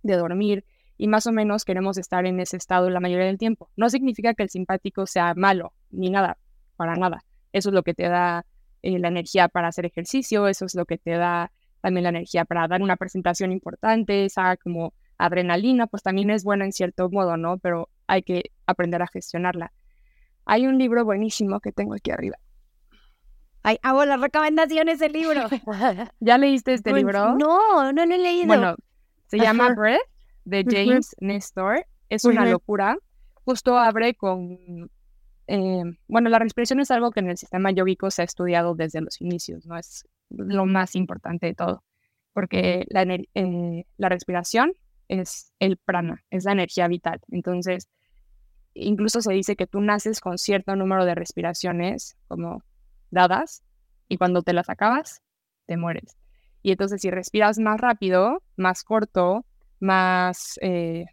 [0.04, 0.66] de dormir.
[0.98, 3.70] Y más o menos queremos estar en ese estado la mayoría del tiempo.
[3.78, 6.38] No significa que el simpático sea malo, ni nada,
[6.76, 7.24] para nada.
[7.54, 8.46] Eso es lo que te da
[8.82, 11.52] eh, la energía para hacer ejercicio, eso es lo que te da
[11.82, 16.66] también la energía para dar una presentación importante, esa como adrenalina, pues también es buena
[16.66, 17.60] en cierto modo, ¿no?
[17.60, 19.72] Pero hay que aprender a gestionarla.
[20.46, 22.38] Hay un libro buenísimo que tengo aquí arriba.
[23.64, 25.48] Ay, hago las recomendaciones del libro.
[26.20, 27.36] ¿Ya leíste este libro?
[27.36, 28.48] No, no lo he leído.
[28.48, 28.76] Bueno,
[29.28, 30.02] se llama Breath
[30.46, 31.86] de James Nestor.
[32.08, 32.98] Es una locura.
[33.46, 34.90] Justo abre con...
[35.48, 39.02] Eh, bueno, la respiración es algo que en el sistema yógico se ha estudiado desde
[39.02, 39.78] los inicios, ¿no?
[39.78, 41.84] Es lo más importante de todo,
[42.34, 44.74] porque la, eh, la respiración
[45.08, 47.20] es el prana, es la energía vital.
[47.32, 47.90] Entonces,
[48.76, 52.64] incluso se dice que tú naces con cierto número de respiraciones como
[53.12, 53.64] dadas
[54.08, 55.22] y cuando te las acabas,
[55.66, 56.18] te mueres.
[56.62, 59.46] Y entonces si respiras más rápido, más corto,
[59.80, 61.06] más, eh,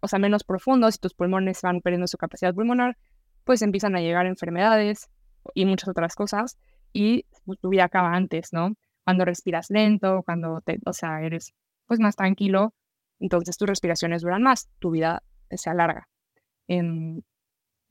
[0.00, 2.96] o sea, menos profundo, si tus pulmones van perdiendo su capacidad pulmonar,
[3.44, 5.08] pues empiezan a llegar enfermedades
[5.54, 6.58] y muchas otras cosas
[6.92, 7.26] y
[7.60, 8.74] tu vida acaba antes, ¿no?
[9.04, 11.52] Cuando respiras lento, cuando te, o sea, eres
[11.86, 12.74] pues más tranquilo,
[13.20, 16.08] entonces tus respiraciones duran más, tu vida se alarga.
[16.68, 17.20] Em,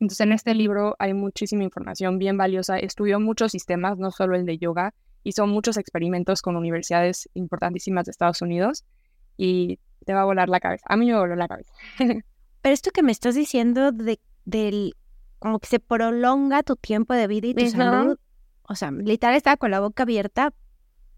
[0.04, 4.46] entonces en este libro hay muchísima información bien valiosa, estudió muchos sistemas, no solo el
[4.46, 8.84] de yoga, hizo muchos experimentos con universidades importantísimas de Estados Unidos
[9.38, 10.86] y te va a volar la cabeza.
[10.90, 11.72] A mí me voló la cabeza.
[12.62, 14.96] Pero esto que me estás diciendo de, del
[15.40, 18.18] como que se prolonga tu tiempo de vida y tu salud,
[18.64, 20.54] o sea, literal estaba con la boca abierta,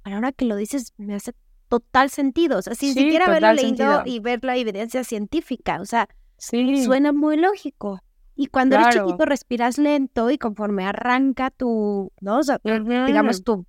[0.04, 1.34] pero ahora que lo dices me hace
[1.68, 6.10] total sentido, o sea, sin siquiera haberlo leído y ver la evidencia científica, o sea,
[6.38, 8.00] suena muy lógico.
[8.36, 12.40] Y cuando eres chiquito respiras lento y conforme arranca tu, ¿no?
[12.40, 13.66] O sea, digamos tú,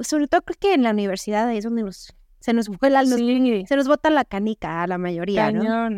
[0.00, 3.88] sobre todo creo que en la universidad es donde nos, se nos vuela, se nos
[3.88, 5.90] bota la canica a la mayoría, ¿no?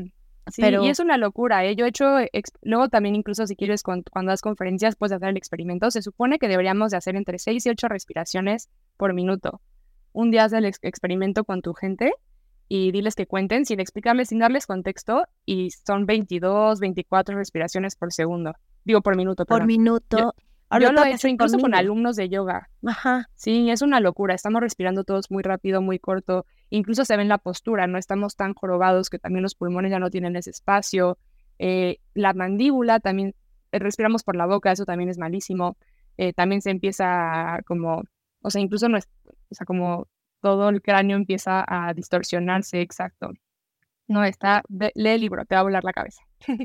[0.50, 1.76] Sí, y es una locura, ¿eh?
[1.76, 2.16] Yo he hecho,
[2.62, 6.48] luego también incluso si quieres cuando, das conferencias puedes hacer el experimento, se supone que
[6.48, 9.60] deberíamos de hacer entre 6 y 8 respiraciones por minuto.
[10.12, 12.12] Un día haz el experimento con tu gente
[12.72, 18.12] y diles que cuenten sin explicarles, sin darles contexto y son 22, 24 respiraciones por
[18.12, 18.54] segundo.
[18.84, 19.44] Digo por minuto.
[19.44, 20.36] Por minuto.
[20.78, 22.70] Yo, lo he hecho incluso con alumnos de yoga.
[22.86, 23.28] Ajá.
[23.34, 24.36] Sí, es una locura.
[24.36, 26.46] Estamos respirando todos muy rápido, muy corto.
[26.70, 29.98] Incluso se ve en la postura, no estamos tan jorobados que también los pulmones ya
[29.98, 31.18] no tienen ese espacio.
[31.58, 33.34] Eh, la mandíbula también,
[33.72, 35.76] eh, respiramos por la boca, eso también es malísimo.
[36.18, 38.04] Eh, también se empieza como,
[38.42, 40.06] o sea, incluso no es, o sea, como
[40.40, 43.32] todo el cráneo empieza a distorsionarse, exacto.
[44.08, 46.22] No, está, lee el libro, te va a volar la cabeza.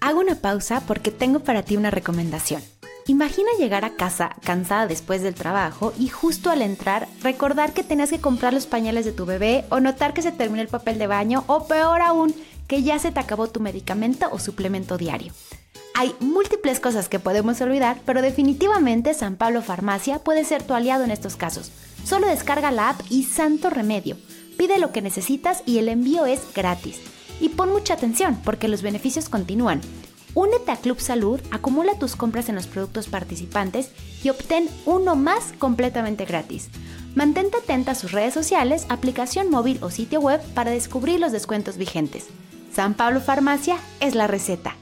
[0.00, 2.62] Hago una pausa porque tengo para ti una recomendación.
[3.06, 8.10] Imagina llegar a casa cansada después del trabajo y justo al entrar recordar que tenías
[8.10, 11.06] que comprar los pañales de tu bebé o notar que se terminó el papel de
[11.06, 12.34] baño o peor aún,
[12.66, 15.32] que ya se te acabó tu medicamento o suplemento diario.
[15.96, 21.04] Hay múltiples cosas que podemos olvidar, pero definitivamente San Pablo Farmacia puede ser tu aliado
[21.04, 21.70] en estos casos.
[22.04, 24.16] Solo descarga la app y santo remedio.
[24.58, 26.98] Pide lo que necesitas y el envío es gratis.
[27.40, 29.80] Y pon mucha atención porque los beneficios continúan.
[30.34, 33.90] Únete a Club Salud, acumula tus compras en los productos participantes
[34.24, 36.70] y obtén uno más completamente gratis.
[37.14, 41.76] Mantente atenta a sus redes sociales, aplicación móvil o sitio web para descubrir los descuentos
[41.76, 42.26] vigentes.
[42.74, 44.76] San Pablo Farmacia es la receta.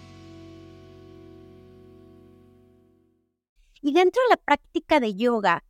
[3.83, 5.65] Y dentro de la práctica de yoga,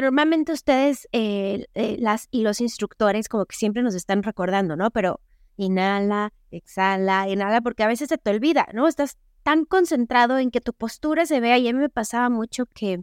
[0.00, 4.90] normalmente ustedes eh, eh, las, y los instructores como que siempre nos están recordando, ¿no?
[4.90, 5.20] Pero
[5.56, 8.88] inhala, exhala, inhala, porque a veces se te olvida, ¿no?
[8.88, 12.66] Estás tan concentrado en que tu postura se vea y a mí me pasaba mucho
[12.66, 13.02] que,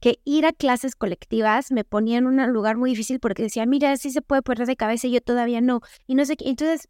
[0.00, 3.96] que ir a clases colectivas me ponía en un lugar muy difícil porque decía, mira,
[3.96, 5.80] sí se puede poner de cabeza y yo todavía no.
[6.06, 6.48] Y no sé qué.
[6.48, 6.88] Entonces,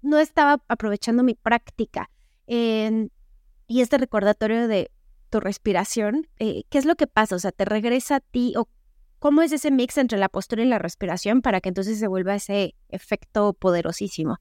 [0.00, 2.10] no estaba aprovechando mi práctica.
[2.46, 4.90] y este recordatorio de
[5.32, 7.36] tu respiración, eh, ¿qué es lo que pasa?
[7.36, 8.68] O sea, ¿te regresa a ti o
[9.18, 12.34] ¿Cómo es ese mix entre la postura y la respiración para que entonces se vuelva
[12.34, 14.38] ese efecto poderosísimo?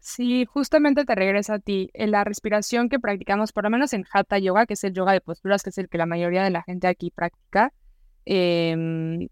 [0.00, 1.90] Sí, justamente te regresa a ti.
[1.94, 5.12] En la respiración que practicamos, por lo menos en Hatha Yoga, que es el yoga
[5.12, 7.72] de posturas, que es el que la mayoría de la gente aquí practica,
[8.24, 9.28] em,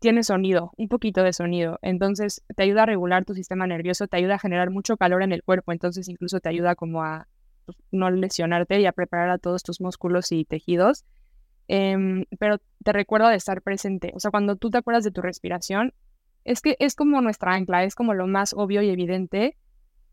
[0.00, 1.78] tiene sonido, un poquito de sonido.
[1.80, 5.30] Entonces te ayuda a regular tu sistema nervioso, te ayuda a generar mucho calor en
[5.30, 7.28] el cuerpo, entonces incluso te ayuda como a
[7.90, 11.04] no lesionarte y a preparar a todos tus músculos y tejidos.
[11.68, 14.12] Em, pero te recuerdo de estar presente.
[14.14, 15.94] O sea, cuando tú te acuerdas de tu respiración,
[16.44, 19.56] es que es como nuestra ancla, es como lo más obvio y evidente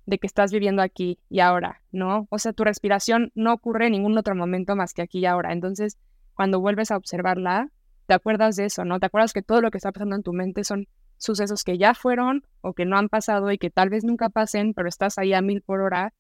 [0.06, 2.28] de que estás viviendo aquí y ahora, ¿no?
[2.30, 5.54] O sea, tu respiración no ocurre en ningún otro momento más que aquí y ahora.
[5.54, 5.98] Entonces,
[6.34, 7.70] cuando vuelves a observarla,
[8.08, 9.00] te acuerdas de eso, ¿no?
[9.00, 10.88] Te acuerdas que todo lo que está pasando en tu mente son
[11.18, 14.74] sucesos que ya fueron o que no han pasado y que tal vez nunca pasen,
[14.74, 16.14] pero estás ahí a mil por hora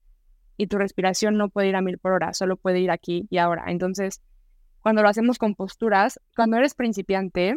[0.62, 3.40] y tu respiración no puede ir a mil por hora, solo puede ir aquí y
[3.40, 3.64] ahora.
[3.66, 4.22] Entonces,
[4.80, 7.56] cuando lo hacemos con posturas, cuando eres principiante,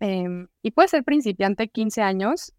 [0.00, 2.52] em, y puedes ser principiante 15 años,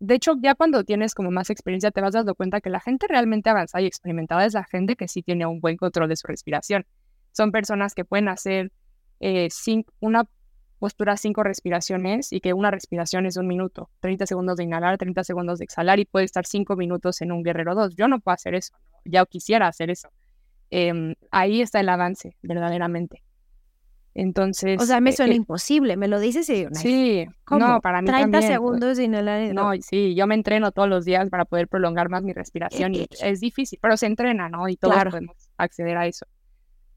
[0.00, 3.06] de hecho, ya cuando tienes como más experiencia, te vas dando cuenta que la gente
[3.06, 6.26] realmente avanzada y experimentada es la gente que sí tiene un buen control de su
[6.26, 6.84] respiración.
[7.30, 8.72] Son personas que pueden hacer
[9.20, 9.48] eh,
[10.00, 10.24] una
[10.80, 15.22] postura cinco respiraciones y que una respiración es un minuto, 30 segundos de inhalar, 30
[15.22, 17.94] segundos de exhalar y puede estar cinco minutos en un guerrero 2.
[17.94, 20.08] Yo no puedo hacer eso, ya quisiera hacer eso.
[20.70, 23.22] Em, ahí está el avance, verdaderamente.
[24.14, 24.80] Entonces.
[24.80, 28.08] O sea, me eh, suena eh, imposible, me lo dices y Sí, no, para mí
[28.08, 28.50] 30 pues.
[28.50, 29.52] segundos sin inhalar.
[29.54, 33.06] No, sí, yo me entreno todos los días para poder prolongar más mi respiración y
[33.22, 34.68] es difícil, pero se entrena, ¿no?
[34.68, 36.26] Y todos podemos acceder a eso.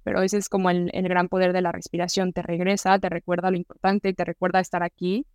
[0.04, 3.58] Pero ese es como el, gran poder de la respiración, te regresa, te recuerda lo
[3.58, 5.26] importante, te recuerda estar aquí.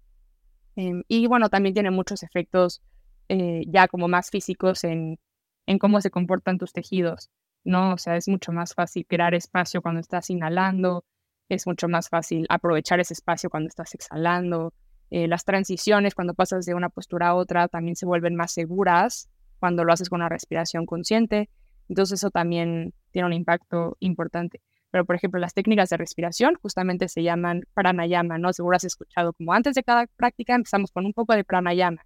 [0.77, 2.83] Em, y bueno, también tiene muchos efectos
[3.29, 5.19] eh, ya como más físicos en,
[5.67, 7.31] en cómo se comportan tus tejidos.
[7.65, 7.93] ¿no?
[7.95, 11.05] O sea, es mucho más fácil crear espacio cuando estás inhalando,
[11.49, 14.73] es mucho más fácil aprovechar ese espacio cuando estás exhalando.
[15.11, 19.31] Eh, las transiciones cuando pasas de una postura a otra también se vuelven más seguras
[19.59, 21.49] cuando lo haces con una respiración consciente.
[21.89, 24.61] Entonces eso también tiene un impacto importante.
[24.91, 28.53] Pero, por ejemplo, las técnicas de respiración justamente se llaman pranayama, ¿no?
[28.53, 32.03] Seguro has escuchado como antes de cada práctica empezamos con un poco de pranayama,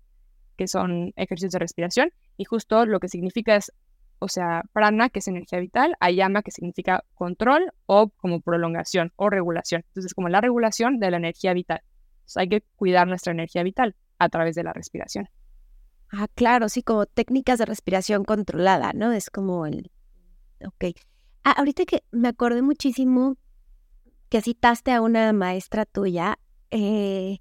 [0.56, 3.72] que son ejercicios de respiración, y justo lo que significa es
[4.22, 9.28] o sea, prana, que es energía vital, ayama, que significa control o como prolongación o
[9.28, 9.82] regulación.
[9.88, 11.82] Entonces, como la regulación de la energía vital.
[12.12, 15.28] Entonces, hay que cuidar nuestra energía vital a través de la respiración.
[16.12, 19.12] Ah, claro, sí, como técnicas de respiración controlada, ¿no?
[19.12, 19.90] Es como el...
[20.64, 20.94] Ok.
[21.42, 23.36] Ah, ahorita que me acordé muchísimo
[24.28, 26.38] que citaste a una maestra tuya,
[26.70, 27.38] eh,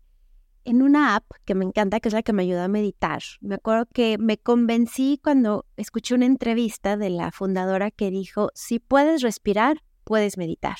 [0.64, 3.22] en una app que me encanta, que es la que me ayudó a meditar.
[3.42, 8.80] Me acuerdo que me convencí cuando escuché una entrevista de la fundadora que dijo, si
[8.80, 10.78] puedes respirar, puedes meditar.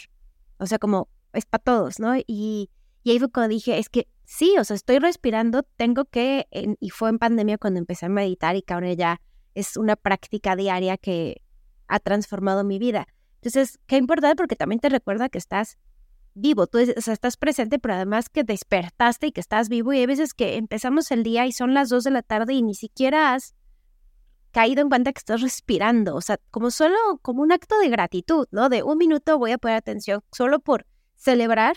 [0.60, 2.16] O sea, como es para todos, ¿no?
[2.16, 2.70] Y,
[3.04, 6.48] y ahí fue cuando dije, es que sí, o sea, estoy respirando, tengo que,
[6.80, 9.22] y fue en pandemia cuando empecé a meditar y que ahora ya
[9.56, 11.42] es una práctica diaria que
[11.88, 13.08] ha transformado mi vida.
[13.42, 15.78] Entonces, qué importante porque también te recuerda que estás
[16.34, 19.92] vivo, tú estás presente, pero además que despertaste y que estás vivo.
[19.92, 22.62] Y hay veces que empezamos el día y son las dos de la tarde y
[22.62, 23.54] ni siquiera has
[24.52, 26.16] caído en cuenta que estás respirando.
[26.16, 28.70] O sea, como solo, como un acto de gratitud, ¿no?
[28.70, 30.86] De un minuto voy a poner atención solo por
[31.18, 31.76] celebrar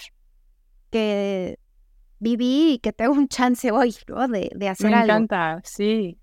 [0.91, 1.59] que
[2.25, 4.27] viví y que tengo un chance hoy, ¿no?
[4.27, 5.07] De, de hacer algo.
[5.07, 6.19] Me encanta, sí.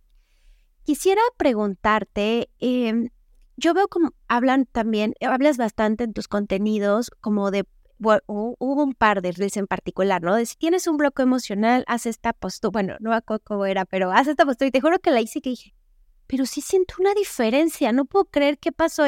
[0.83, 3.09] Quisiera preguntarte, em,
[3.55, 7.65] yo veo como hablan también, hablas bastante en tus contenidos como de
[8.25, 10.35] hubo un par de reels en particular, ¿no?
[10.35, 12.71] De si tienes un bloque emocional, haz esta postura.
[12.71, 14.69] Bueno, no acuerdo cómo era, pero haz esta postura.
[14.69, 15.75] Y te juro que la hice y que dije,
[16.25, 17.91] pero sí siento una diferencia.
[17.91, 19.03] No puedo creer qué pasó.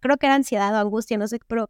[0.00, 1.68] Creo que era ansiedad o angustia, no sé, pero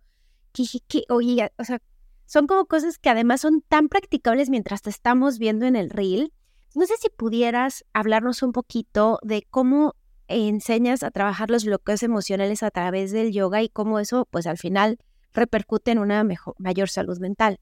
[0.54, 1.80] dije, que, oye, o sea,
[2.26, 6.32] son como cosas que además son tan practicables mientras te estamos viendo en el reel.
[6.74, 9.94] No sé si pudieras hablarnos un poquito de cómo
[10.28, 14.58] enseñas a trabajar los bloqueos emocionales a través del yoga y cómo eso, pues al
[14.58, 14.98] final
[15.32, 17.58] repercute en una mejor, mayor salud mental.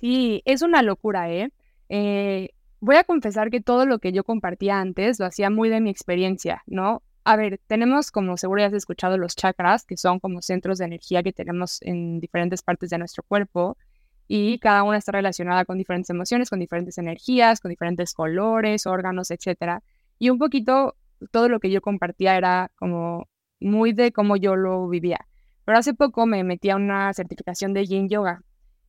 [0.00, 1.50] Sí, es una locura, ¿eh?
[1.88, 2.50] ¿eh?
[2.80, 5.90] Voy a confesar que todo lo que yo compartía antes lo hacía muy de mi
[5.90, 7.02] experiencia, ¿no?
[7.28, 10.84] A ver, tenemos, como seguro ya has escuchado, los chakras, que son como centros de
[10.84, 13.76] energía que tenemos en diferentes partes de nuestro cuerpo,
[14.28, 19.32] y cada una está relacionada con diferentes emociones, con diferentes energías, con diferentes colores, órganos,
[19.32, 19.80] etc.
[20.20, 20.94] Y un poquito
[21.32, 25.26] todo lo que yo compartía era como muy de cómo yo lo vivía.
[25.64, 28.42] Pero hace poco me metí a una certificación de Yin Yoga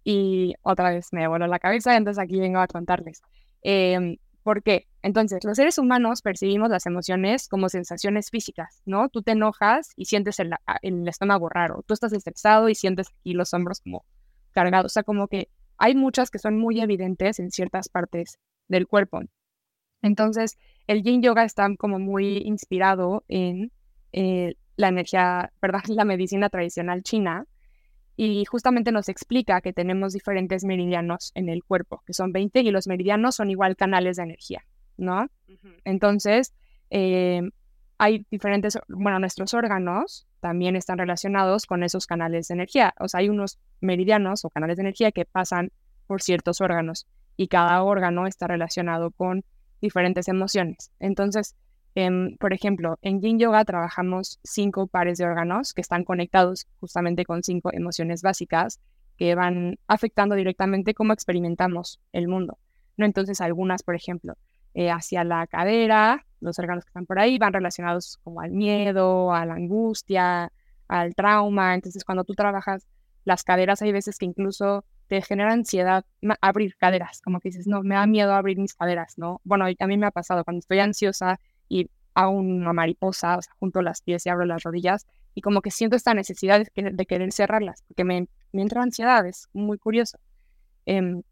[0.03, 3.19] y otra vez me voló la cabeza, entonces aquí vengo a contarles.
[3.63, 4.85] Eh, ¿Por qué?
[5.07, 9.07] Entonces, los seres humanos percibimos las emociones como sensaciones físicas, ¿no?
[9.07, 13.31] Tú te enojas y sientes el, el estómago raro, tú estás estresado y sientes aquí
[13.31, 14.03] los hombros como
[14.51, 18.85] cargados, o sea, como que hay muchas que son muy evidentes en ciertas partes del
[18.85, 19.21] cuerpo.
[20.01, 23.71] Entonces, el yin yoga está como muy inspirado en
[24.11, 25.83] eh, la energía, ¿verdad?
[25.87, 27.45] La medicina tradicional china.
[28.17, 32.71] Y justamente nos explica que tenemos diferentes meridianos en el cuerpo, que son 20, y
[32.71, 34.65] los meridianos son igual canales de energía,
[34.97, 35.27] ¿no?
[35.83, 36.53] Entonces,
[36.89, 37.41] eh,
[37.97, 42.93] hay diferentes, bueno, nuestros órganos también están relacionados con esos canales de energía.
[42.99, 45.71] O sea, hay unos meridianos o canales de energía que pasan
[46.05, 49.43] por ciertos órganos y cada órgano está relacionado con
[49.81, 50.91] diferentes emociones.
[50.99, 51.55] Entonces,
[51.99, 57.25] Em, por ejemplo, en Yin Yoga trabajamos cinco pares de órganos que están conectados justamente
[57.25, 58.79] con cinco emociones básicas
[59.17, 62.59] que van afectando directamente cómo experimentamos el mundo.
[62.97, 63.07] ¿no?
[63.07, 64.35] Entonces, algunas, por ejemplo,
[64.77, 69.33] eh, hacia la cadera, los órganos que están por ahí van relacionados como al miedo,
[69.33, 70.51] a la angustia,
[70.87, 71.73] al trauma.
[71.73, 72.85] Entonces, cuando tú trabajas
[73.25, 76.05] las caderas, hay veces que incluso te genera ansiedad
[76.41, 79.41] abrir caderas, como que dices, no, me da miedo abrir mis caderas, ¿no?
[79.43, 83.55] Bueno, a mí me ha pasado cuando estoy ansiosa y hago una mariposa, o sea,
[83.57, 87.31] junto las pies y abro las rodillas y como que siento esta necesidad de, querer
[87.31, 90.19] cerrarlas, porque me, entra ansiedad, es muy curioso.
[90.85, 91.23] Em,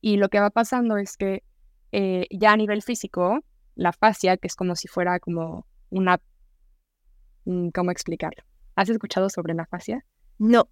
[0.00, 1.44] y lo que va pasando es que
[1.92, 3.40] eh, ya a nivel físico,
[3.74, 6.20] la fascia, que es como si fuera como una...
[7.44, 8.42] Mm, ¿Cómo explicarlo?
[8.74, 10.04] ¿Has escuchado sobre la fascia?
[10.38, 10.68] No.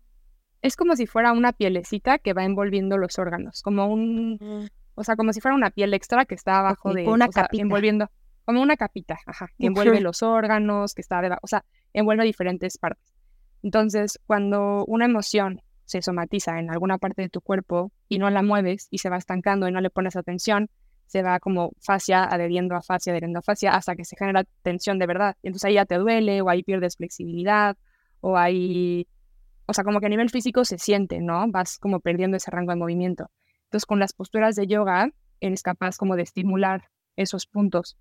[0.62, 4.38] Es como si fuera una pielecita que va envolviendo los órganos, como un...
[4.40, 4.68] Mm.
[4.94, 7.06] O sea, como si fuera una piel extra que está abajo de...
[7.06, 8.10] Una o envolviendo
[8.44, 12.78] como una capita, ajá, que envuelve los órganos, que está debajo, o sea, envuelve diferentes
[12.78, 13.14] partes.
[13.62, 18.42] Entonces, cuando una emoción se somatiza en alguna parte de tu cuerpo y no la
[18.42, 20.68] mueves y se va estancando y no le pones atención,
[21.10, 24.98] se va como fascia adheriendo a fascia, adheriendo a fascia, hasta que se genera tensión
[24.98, 25.36] de verdad.
[25.42, 27.76] Y entonces ahí ya te duele, o ahí pierdes flexibilidad,
[28.20, 29.08] o ahí,
[29.66, 31.46] o sea, como que a nivel físico se siente, ¿no?
[31.48, 33.30] Vas como perdiendo ese rango de movimiento.
[33.64, 37.96] Entonces, con las posturas de yoga, eres capaz como de estimular esos puntos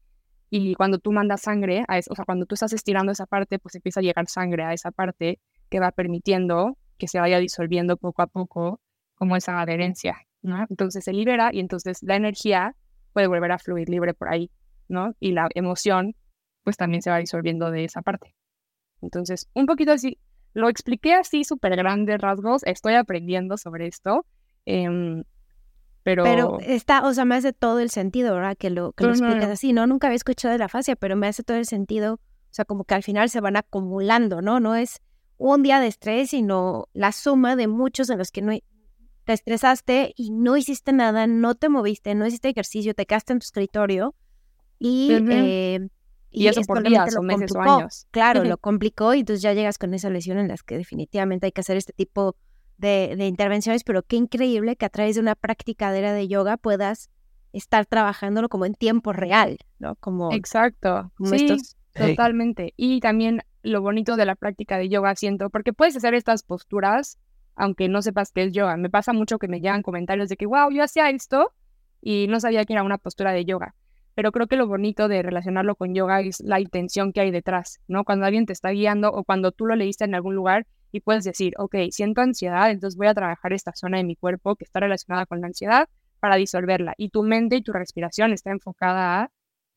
[0.49, 3.75] y cuando tú mandas sangre, a o sea, cuando tú estás estirando esa parte, pues
[3.75, 8.23] empieza a llegar sangre a esa parte que va permitiendo que se vaya disolviendo poco
[8.23, 8.81] a poco
[9.15, 10.65] como esa adherencia, ¿no?
[10.69, 12.75] Entonces se libera y entonces la energía
[13.13, 14.51] puede volver a fluir libre por ahí,
[14.87, 15.13] ¿no?
[15.19, 16.15] Y la emoción,
[16.63, 18.35] pues también se va disolviendo de esa parte.
[19.01, 20.19] Entonces, un poquito así,
[20.53, 24.25] lo expliqué así súper grandes rasgos, estoy aprendiendo sobre esto.
[24.65, 25.23] Eh,
[26.03, 26.59] pero...
[26.61, 28.57] está, o sea, me hace todo el sentido, ¿verdad?
[28.57, 29.85] Que lo, que lo explicas así, ¿no?
[29.85, 32.83] Nunca había escuchado de la fascia, pero me hace todo el sentido, o sea, como
[32.83, 34.59] que al final se van acumulando, ¿no?
[34.59, 35.01] No es
[35.37, 38.53] un día de estrés, sino la suma de muchos en los que no
[39.29, 43.39] te estresaste y no hiciste nada, no te moviste, no hiciste ejercicio, te quedaste en
[43.39, 44.15] tu escritorio
[44.79, 45.11] y...
[45.11, 45.87] Eh,
[46.31, 48.07] y, eso por días o meses o años.
[48.09, 51.51] Claro, lo complicó y entonces ya llegas con esa lesión en las que definitivamente hay
[51.51, 52.35] que hacer este tipo
[52.77, 57.11] de, intervenciones, pero qué increíble que a través de una practicadera de yoga puedas
[57.53, 59.95] estar trabajándolo como en tiempo real, ¿no?
[59.97, 61.55] Como, Exacto, sí,
[61.93, 62.73] totalmente.
[62.77, 67.19] Y también lo bonito de la práctica de yoga siento, porque puedes hacer estas posturas
[67.59, 68.77] aunque no sepas qué es yoga.
[68.77, 71.51] Me pasa mucho que me llegan comentarios de que, wow, yo hacía esto
[72.01, 73.75] y no sabía que era una postura de yoga.
[74.15, 77.81] Pero creo que lo bonito de relacionarlo con yoga es la intención que hay detrás,
[77.87, 78.05] ¿no?
[78.05, 81.25] Cuando alguien te está guiando o cuando tú lo leíste en algún lugar y puedes
[81.25, 84.79] decir, ok, siento ansiedad, entonces voy a trabajar esta zona de mi cuerpo que está
[84.79, 85.89] relacionada con la ansiedad
[86.21, 86.93] para disolverla.
[86.97, 89.31] Y tu mente y tu respiración está enfocada a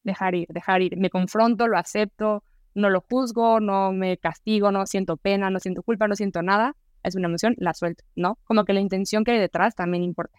[0.05, 0.97] dejar ir, dejar ir.
[0.97, 5.83] Me confronto, lo acepto, no lo juzgo, no me castigo, no siento pena, no siento
[5.83, 6.77] culpa, no siento nada.
[7.03, 8.39] Es una emoción, la suelto, ¿no?
[8.45, 10.39] Como que la intención que hay detrás también importa.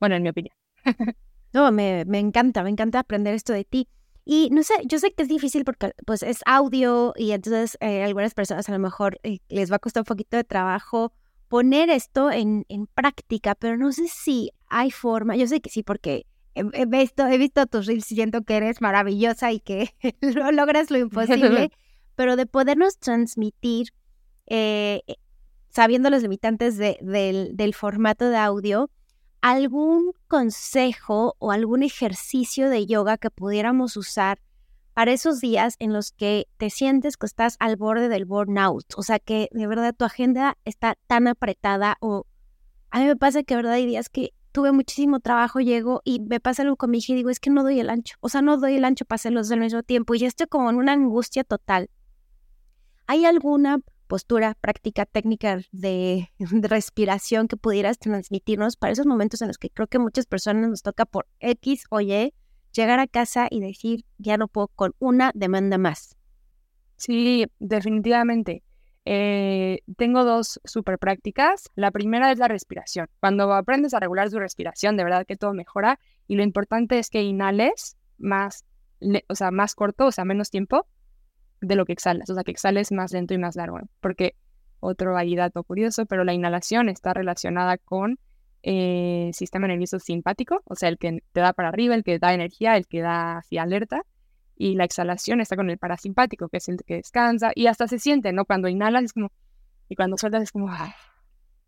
[0.00, 0.54] Bueno, en mi opinión.
[1.52, 3.88] no, me, me encanta, me encanta aprender esto de ti.
[4.24, 8.04] Y no sé, yo sé que es difícil porque pues es audio y entonces eh,
[8.04, 11.14] algunas personas a lo mejor eh, les va a costar un poquito de trabajo
[11.48, 15.82] poner esto en, en, práctica, pero no sé si hay forma, yo sé que sí
[15.82, 19.94] porque he, visto, he visto tus reels y siento que eres maravillosa y que
[20.52, 21.70] logras lo imposible,
[22.14, 23.88] pero de podernos transmitir,
[24.46, 25.02] eh,
[25.68, 28.90] sabiendo los limitantes de, del, del formato de audio,
[29.40, 34.40] algún consejo o algún ejercicio de yoga que pudiéramos usar
[34.94, 39.02] para esos días en los que te sientes que estás al borde del burnout, o
[39.04, 42.26] sea que de verdad tu agenda está tan apretada o
[42.90, 46.18] a mí me pasa que de verdad hay días que tuve muchísimo trabajo, llego y
[46.18, 48.28] me pasa algo con mi hija y digo, es que no doy el ancho, o
[48.28, 50.74] sea, no doy el ancho para hacerlos al mismo tiempo y ya estoy como en
[50.74, 51.90] una angustia total.
[53.06, 53.78] ¿Hay alguna
[54.08, 59.86] postura, práctica, técnica de, respiración que pudieras transmitirnos para esos momentos en los que creo
[59.86, 62.34] que muchas personas nos toca por X o Y
[62.72, 66.16] llegar a casa y decir, ya no puedo con una demanda más.
[66.96, 68.62] Sí, definitivamente.
[69.04, 71.70] Eh, tengo dos super prácticas.
[71.76, 73.08] La primera es la respiración.
[73.20, 75.98] Cuando aprendes a regular tu respiración, de verdad que todo mejora.
[76.26, 78.64] Y lo importante es que inhales más,
[79.28, 80.86] o sea, más corto, o sea, menos tiempo,
[81.60, 84.34] de lo que exhalas, o sea, que exhales más lento y más largo, porque
[84.80, 88.18] otro ahí dato curioso, pero la inhalación está relacionada con
[88.62, 92.18] el eh, sistema nervioso simpático, o sea, el que te da para arriba, el que
[92.18, 94.02] da energía, el que da así alerta,
[94.56, 97.98] y la exhalación está con el parasimpático, que es el que descansa, y hasta se
[97.98, 98.44] siente, ¿no?
[98.44, 99.30] Cuando inhalas es como,
[99.88, 100.68] y cuando sueltas es como,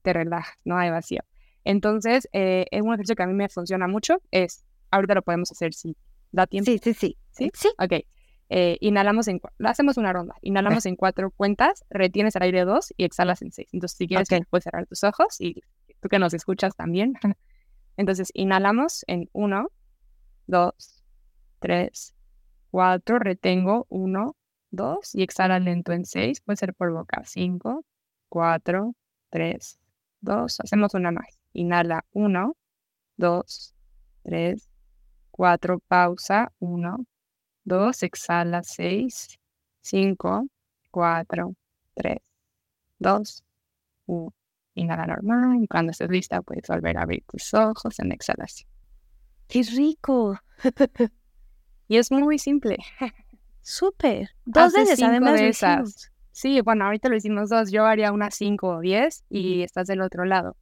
[0.02, 1.20] te relajas, no hay vacío.
[1.64, 5.50] Entonces, eh, es un ejercicio que a mí me funciona mucho, es, ahorita lo podemos
[5.52, 5.96] hacer si
[6.32, 6.70] da tiempo.
[6.70, 7.16] Sí, sí, sí.
[7.30, 7.50] ¿Sí?
[7.54, 7.68] Sí.
[7.78, 8.04] Ok.
[8.52, 13.04] Eh, inhalamos en, hacemos una ronda, inhalamos en cuatro cuentas, retienes el aire dos y
[13.04, 13.68] exhalas en seis.
[13.72, 15.62] Entonces, si quieres, puedes cerrar tus ojos y
[16.00, 17.14] tú que nos escuchas también.
[17.96, 19.68] Entonces, inhalamos en uno,
[20.48, 21.04] dos,
[21.60, 22.16] tres,
[22.72, 24.36] cuatro, retengo uno,
[24.72, 27.84] dos y exhala lento en seis, puede ser por boca, cinco,
[28.28, 28.96] cuatro,
[29.30, 29.78] tres,
[30.20, 31.38] dos, hacemos una más.
[31.52, 32.56] Inhala uno,
[33.16, 33.76] dos,
[34.24, 34.68] tres,
[35.30, 37.06] cuatro, pausa, uno,
[37.64, 39.38] 2, exhala 6,
[39.80, 40.46] 5,
[40.90, 41.54] 4,
[41.94, 42.16] 3,
[42.98, 43.44] 2,
[44.06, 44.34] 1.
[44.74, 48.70] Inhala normal y cuando estés lista puedes volver a abrir tus ojos en exhalación.
[49.48, 50.38] ¡Qué rico!
[51.88, 52.78] y es muy simple.
[53.62, 54.30] Súper.
[54.44, 56.10] Dos veces además de esas.
[56.32, 57.70] Sí, bueno, ahorita lo hicimos dos.
[57.70, 60.56] Yo haría unas 5 o 10 y estás del otro lado.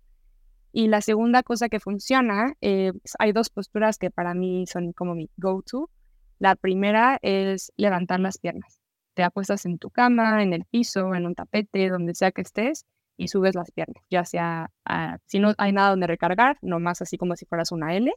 [0.73, 5.15] Y la segunda cosa que funciona, eh, hay dos posturas que para mí son como
[5.15, 5.91] mi go-to.
[6.39, 8.81] La primera es levantar las piernas.
[9.15, 12.87] Te apuestas en tu cama, en el piso, en un tapete, donde sea que estés,
[13.17, 14.05] y subes las piernas.
[14.09, 14.71] Ya sea,
[15.27, 18.13] si no hay nada donde recargar, nomás así como si fueras una L.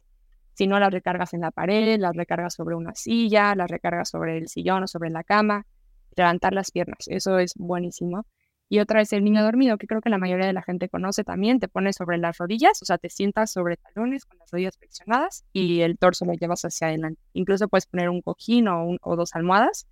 [0.54, 4.38] Si no, las recargas en la pared, las recargas sobre una silla, las recargas sobre
[4.38, 5.66] el sillón o sobre la cama.
[6.14, 8.26] Levantar las piernas, eso es buenísimo.
[8.72, 11.24] Y otra es el niño dormido, que creo que la mayoría de la gente conoce
[11.24, 11.60] también.
[11.60, 15.44] Te pones sobre las rodillas, o sea, te sientas sobre talones con las rodillas flexionadas
[15.52, 17.20] y el torso lo llevas hacia adelante.
[17.34, 19.86] Incluso puedes poner un cojín o, dos almohadas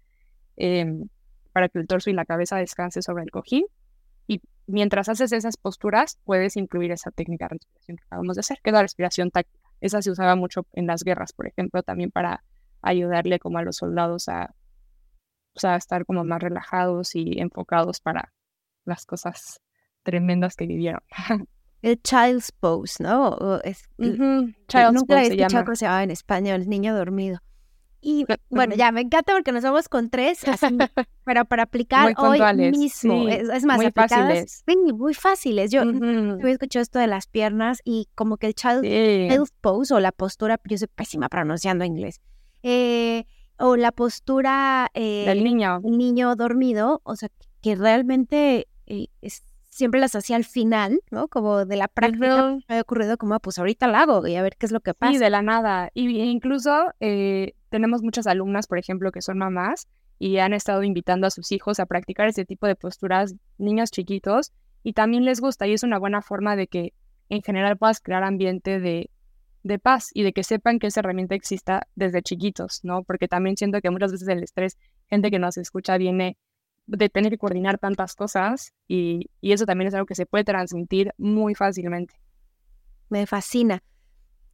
[0.56, 1.10] em,
[1.52, 3.66] para que el torso y la cabeza descanse sobre el cojín.
[4.26, 8.60] Y mientras haces esas posturas, puedes incluir esa técnica de respiración que acabamos de hacer,
[8.64, 9.68] que es la respiración táctica.
[9.82, 12.44] Esa se usaba mucho en las guerras, por ejemplo, también para
[12.80, 14.54] ayudarle como a los soldados a,
[15.62, 18.32] a estar como más relajados y enfocados para
[18.84, 19.60] las cosas
[20.02, 21.00] tremendas que vivieron.
[21.82, 23.60] El child's pose, ¿no?
[23.64, 25.74] es, Child's pose se llama.
[25.74, 27.40] se llamaba en español, niño dormido.
[28.02, 30.40] Y bueno, ya me encanta porque nos vamos con tres,
[31.24, 33.28] pero para aplicar hoy mismo.
[33.28, 34.64] Es, más, muy fáciles.
[34.94, 35.70] muy fáciles.
[35.70, 40.12] Yo he escuchado esto de las piernas y como que el child's pose o la
[40.12, 42.20] postura, yo soy pésima pronunciando inglés.
[42.62, 43.24] Eh,
[43.58, 45.80] o la postura eh, del niño.
[45.80, 47.28] niño dormido, o sea,
[47.60, 48.66] que realmente
[49.70, 51.28] siempre las hacía al final, ¿no?
[51.28, 54.43] Como de la práctica me había ocurrido como, ah, pues ahorita la hago y a
[54.43, 55.12] ver qué es lo que pasa.
[55.12, 55.91] Sí, de la nada.
[55.95, 59.88] Y incluso eh, tenemos muchas alumnas, por ejemplo, que son mamás
[60.18, 64.53] y han estado invitando a sus hijos a practicar ese tipo de posturas, niños chiquitos,
[64.82, 66.93] y también les gusta y es una buena forma de que
[67.28, 69.11] en general puedas crear ambiente de,
[69.62, 73.03] de paz y de que sepan que esa herramienta exista desde chiquitos, ¿no?
[73.05, 74.78] Porque también siento que muchas veces el estrés,
[75.09, 76.36] gente que nos escucha viene
[76.91, 81.12] de tener que coordinar tantas cosas y, eso también es algo que se puede transmitir
[81.16, 82.14] muy fácilmente.
[83.09, 83.82] Me fascina.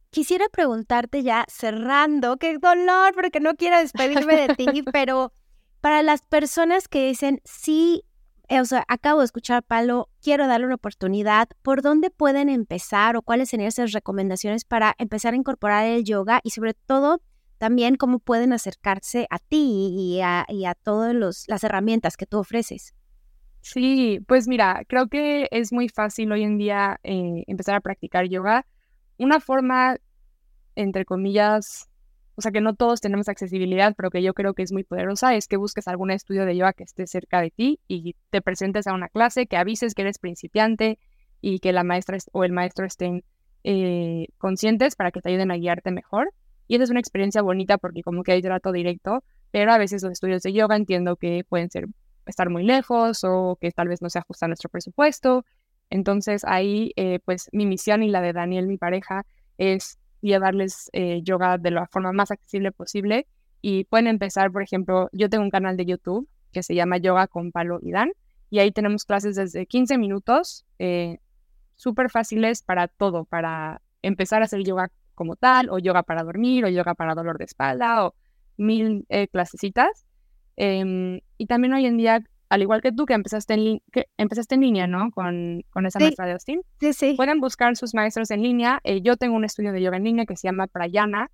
[0.09, 5.33] Quisiera preguntarte ya cerrando, qué dolor, porque no quiero despedirme de ti, pero
[5.81, 8.03] Para las personas que dicen, sí,
[8.49, 13.15] eh, o sea, acabo de escuchar Palo, quiero darle una oportunidad, ¿por dónde pueden empezar
[13.15, 17.21] o cuáles serían esas recomendaciones para empezar a incorporar el yoga y sobre todo
[17.57, 21.15] también cómo pueden acercarse a ti y a, y a todas
[21.47, 22.93] las herramientas que tú ofreces?
[23.61, 28.27] Sí, pues mira, creo que es muy fácil hoy en día eh, empezar a practicar
[28.29, 28.65] yoga.
[29.17, 29.97] Una forma,
[30.75, 31.89] entre comillas,
[32.35, 35.35] o sea que no todos tenemos accesibilidad, pero que yo creo que es muy poderosa,
[35.35, 38.87] es que busques algún estudio de yoga que esté cerca de ti y te presentes
[38.87, 40.99] a una clase, que avises que eres principiante
[41.41, 43.23] y que la maestra o el maestro estén
[43.63, 46.31] eh, conscientes para que te ayuden a guiarte mejor.
[46.67, 50.03] Y esa es una experiencia bonita porque como que hay trato directo, pero a veces
[50.03, 51.87] los estudios de yoga entiendo que pueden ser
[52.25, 55.45] estar muy lejos o que tal vez no se ajusta a nuestro presupuesto.
[55.89, 59.25] Entonces ahí, eh, pues mi misión y la de Daniel, mi pareja,
[59.57, 63.27] es llevarles eh, yoga de la forma más accesible posible.
[63.61, 67.27] Y pueden empezar, por ejemplo, yo tengo un canal de YouTube que se llama Yoga
[67.27, 68.11] con Palo y Dan,
[68.49, 71.19] y ahí tenemos clases desde 15 minutos, eh,
[71.75, 76.63] súper fáciles para todo, para empezar a hacer yoga como tal, o yoga para dormir,
[76.63, 78.15] o yoga para dolor de espalda, o
[78.55, 80.05] mil eh, clasecitas.
[80.55, 84.55] Em, y también hoy en día al igual que tú que empezaste en, que empezaste
[84.55, 85.11] en línea, ¿no?
[85.11, 86.61] Con, con esa maestra de Austin.
[86.79, 87.13] Sí, sí.
[87.17, 88.79] Pueden buscar sus maestros en línea.
[88.83, 91.29] Eh, yo tengo un estudio de yoga en línea que se llama Prayana,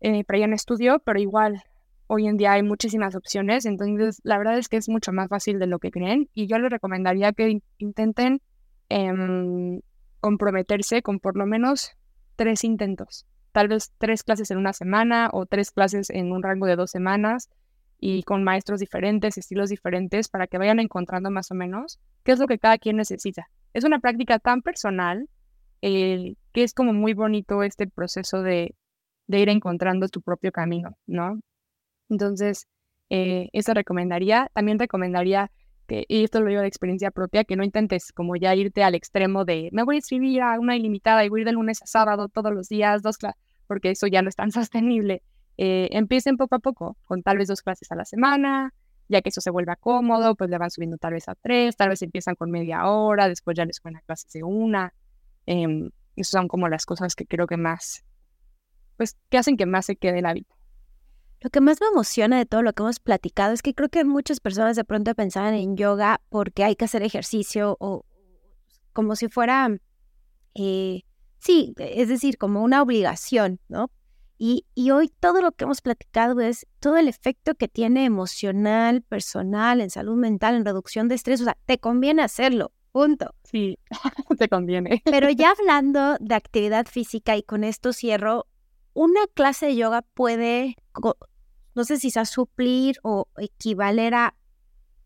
[0.00, 1.62] eh, Prayana Studio, pero igual
[2.08, 5.58] hoy en día hay muchísimas opciones, entonces la verdad es que es mucho más fácil
[5.58, 8.40] de lo que creen y yo les recomendaría que intenten
[8.88, 9.80] em,
[10.20, 11.92] comprometerse con por lo menos
[12.38, 16.66] tres intentos, tal vez tres clases en una semana o tres clases en un rango
[16.66, 17.50] de dos semanas
[17.98, 22.38] y con maestros diferentes, estilos diferentes, para que vayan encontrando más o menos qué es
[22.38, 23.50] lo que cada quien necesita.
[23.74, 25.28] Es una práctica tan personal
[25.80, 28.76] que es como muy bonito este proceso de,
[29.26, 31.40] de, ir encontrando tu propio camino, ¿no?
[32.08, 32.68] Entonces,
[33.10, 34.48] eh, eso recomendaría.
[34.54, 35.50] También recomendaría
[36.08, 39.44] y esto lo digo de experiencia propia, que no intentes como ya irte al extremo
[39.44, 41.86] de me voy a escribir a una ilimitada y voy a ir de lunes a
[41.86, 45.22] sábado todos los días, dos clases, porque eso ya no es tan sostenible.
[45.56, 48.72] Eh, empiecen poco a poco, con tal vez dos clases a la semana,
[49.08, 51.88] ya que eso se vuelva cómodo, pues le van subiendo tal vez a tres, tal
[51.88, 54.92] vez empiezan con media hora, después ya les ponen a clases de una.
[55.46, 58.04] Eh, esas son como las cosas que creo que más,
[58.96, 60.57] pues, que hacen que más se quede el hábito.
[61.40, 64.04] Lo que más me emociona de todo lo que hemos platicado es que creo que
[64.04, 68.04] muchas personas de pronto pensaban en yoga porque hay que hacer ejercicio o
[68.92, 69.68] como si fuera,
[70.54, 71.02] eh,
[71.38, 73.90] sí, es decir, como una obligación, ¿no?
[74.40, 79.80] Y, hoy todo lo que hemos platicado es todo el efecto que tiene emocional, personal,
[79.80, 81.40] en salud mental, en reducción de estrés.
[81.40, 83.34] O sea, te conviene hacerlo, punto.
[83.42, 83.78] Sí,
[84.38, 85.02] te conviene.
[85.04, 88.46] Pero ya hablando de actividad física y con esto cierro,
[88.98, 90.74] una clase de yoga puede,
[91.76, 94.34] no sé si sea suplir o equivaler a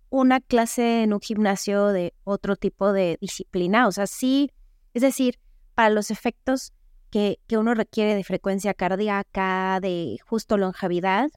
[0.08, 3.86] una clase en un gimnasio de otro tipo de disciplina.
[3.86, 4.50] O sea, sí,
[4.94, 5.38] es decir,
[5.74, 6.72] para los efectos
[7.10, 11.28] que, uno requiere de frecuencia cardíaca, de justo longevidad.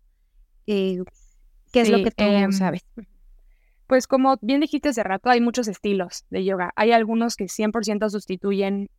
[0.65, 1.03] Eh,
[1.73, 2.85] ¿Qué es lo que tú em, sabes?
[3.85, 6.71] Pues como bien dijiste hace rato, hay muchos estilos de yoga.
[6.77, 8.89] Hay algunos que 100% sustituyen,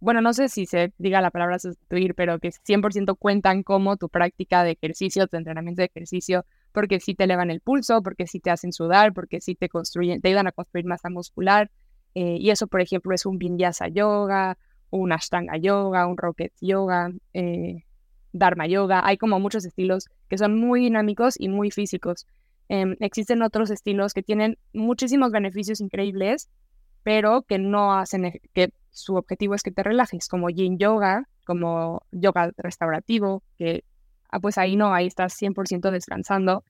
[0.00, 4.08] bueno, no sé si se diga la palabra sustituir, pero que 100% cuentan como tu
[4.08, 8.40] práctica de ejercicio, tu entrenamiento de ejercicio, porque sí te elevan el pulso, porque sí
[8.40, 11.70] te hacen sudar, porque sí te construyen, te ayudan a construir masa muscular.
[12.14, 14.56] Eh, y eso, por ejemplo, es un vinyasa yoga
[14.90, 17.84] un Ashtanga Yoga, un Rocket Yoga, eh,
[18.32, 19.06] Dharma Yoga.
[19.06, 22.26] Hay como muchos estilos que son muy dinámicos y muy físicos.
[22.68, 26.50] Em, existen otros estilos que tienen muchísimos beneficios increíbles,
[27.02, 32.02] pero que no hacen, que su objetivo es que te relajes, como Yin Yoga, como
[32.12, 33.84] yoga restaurativo, que
[34.30, 36.64] ah, pues ahí no, ahí estás 100% descansando.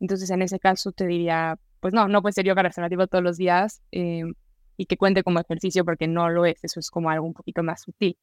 [0.00, 3.36] Entonces en ese caso te diría, pues no, no puede ser yoga restaurativo todos los
[3.36, 3.82] días.
[3.90, 4.34] Em,
[4.76, 7.62] y que cuente como ejercicio porque no lo es, eso es como algo un poquito
[7.62, 8.16] más sutil.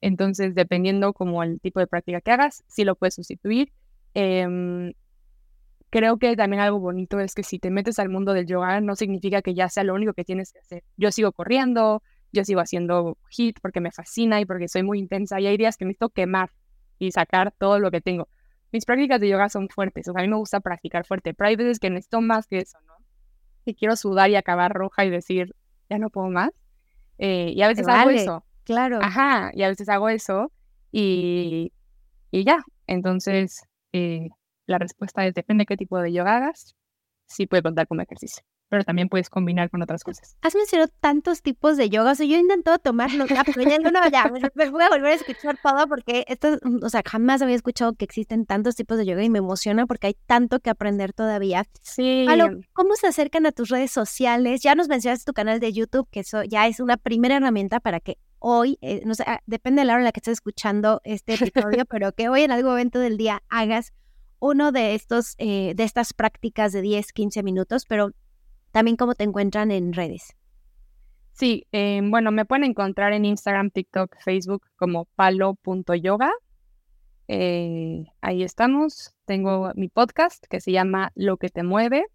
[0.00, 3.72] Entonces, dependiendo como el tipo de práctica que hagas, sí lo puedes sustituir.
[4.14, 4.92] Em,
[5.90, 8.96] creo que también algo bonito es que si te metes al mundo del yoga, no
[8.96, 10.84] significa que ya sea lo único que tienes que hacer.
[10.96, 15.40] Yo sigo corriendo, yo sigo haciendo hit porque me fascina y porque soy muy intensa
[15.40, 16.50] y hay días que necesito quemar
[16.98, 18.28] y sacar todo lo que tengo.
[18.72, 21.48] Mis prácticas de yoga son fuertes, o sea, a mí me gusta practicar fuerte, pero
[21.48, 22.94] hay veces que necesito más que eso, ¿no?
[23.64, 25.54] Y quiero sudar y acabar roja y decir,
[25.88, 26.50] ya no puedo más.
[27.18, 28.44] Eh, y a veces hago eso.
[28.64, 29.00] Claro.
[29.02, 30.52] Ajá, y a veces hago eso
[30.92, 31.72] y,
[32.30, 32.62] y ya.
[32.86, 34.30] Entonces, eh,
[34.70, 36.76] la respuesta es, depende de qué tipo de yoga hagas,
[37.26, 38.42] sí puede contar como ejercicio.
[38.68, 40.36] pero también puedes combinar con otras cosas.
[40.42, 43.90] Has mencionado tantos tipos de yoga, o sea, yo he intentado tomarlo, pero ya no,
[44.10, 47.94] ya, me voy a volver a escuchar todo porque esto, o sea, jamás había escuchado
[47.94, 51.64] que existen tantos tipos de yoga y me emociona porque hay tanto que aprender todavía.
[51.82, 52.26] Sí.
[52.72, 54.62] ¿cómo se acercan a tus redes sociales?
[54.62, 57.98] Ya nos mencionaste tu canal de YouTube, que eso ya es una primera herramienta para
[57.98, 61.00] que hoy, eh, no sé, ah, depende de la hora en la que estés escuchando
[61.04, 63.92] este episodio, pero que hoy en algún momento del día hagas
[64.40, 68.10] uno de estos, eh, de estas prácticas de 10, 15 minutos, pero
[68.72, 70.34] también cómo te encuentran en redes.
[71.32, 76.30] Sí, em, bueno, me pueden encontrar en Instagram, TikTok, Facebook como palo.yoga.
[77.28, 79.14] Eh, ahí estamos.
[79.24, 82.06] Tengo mi podcast que se llama Lo que te mueve.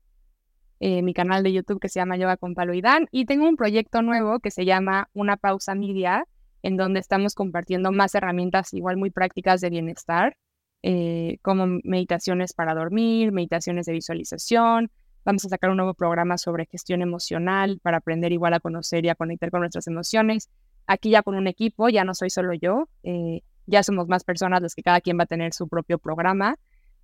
[0.79, 3.07] Eh, mi canal de YouTube que se llama Yoga con Palo y Dan.
[3.11, 6.27] Y tengo un proyecto nuevo que se llama Una Pausa Media,
[6.63, 10.35] en donde estamos compartiendo más herramientas igual muy prácticas de bienestar,
[10.83, 14.91] eh, como meditaciones para dormir, meditaciones de visualización,
[15.25, 19.09] Vamos a sacar un nuevo programa sobre gestión emocional para aprender igual a conocer y
[19.09, 20.51] a conectar con nuestras emociones.
[20.85, 24.61] Aquí ya con un equipo, ya no soy solo yo, eh, ya somos más personas
[24.61, 26.57] las que cada quien va a tener su propio programa.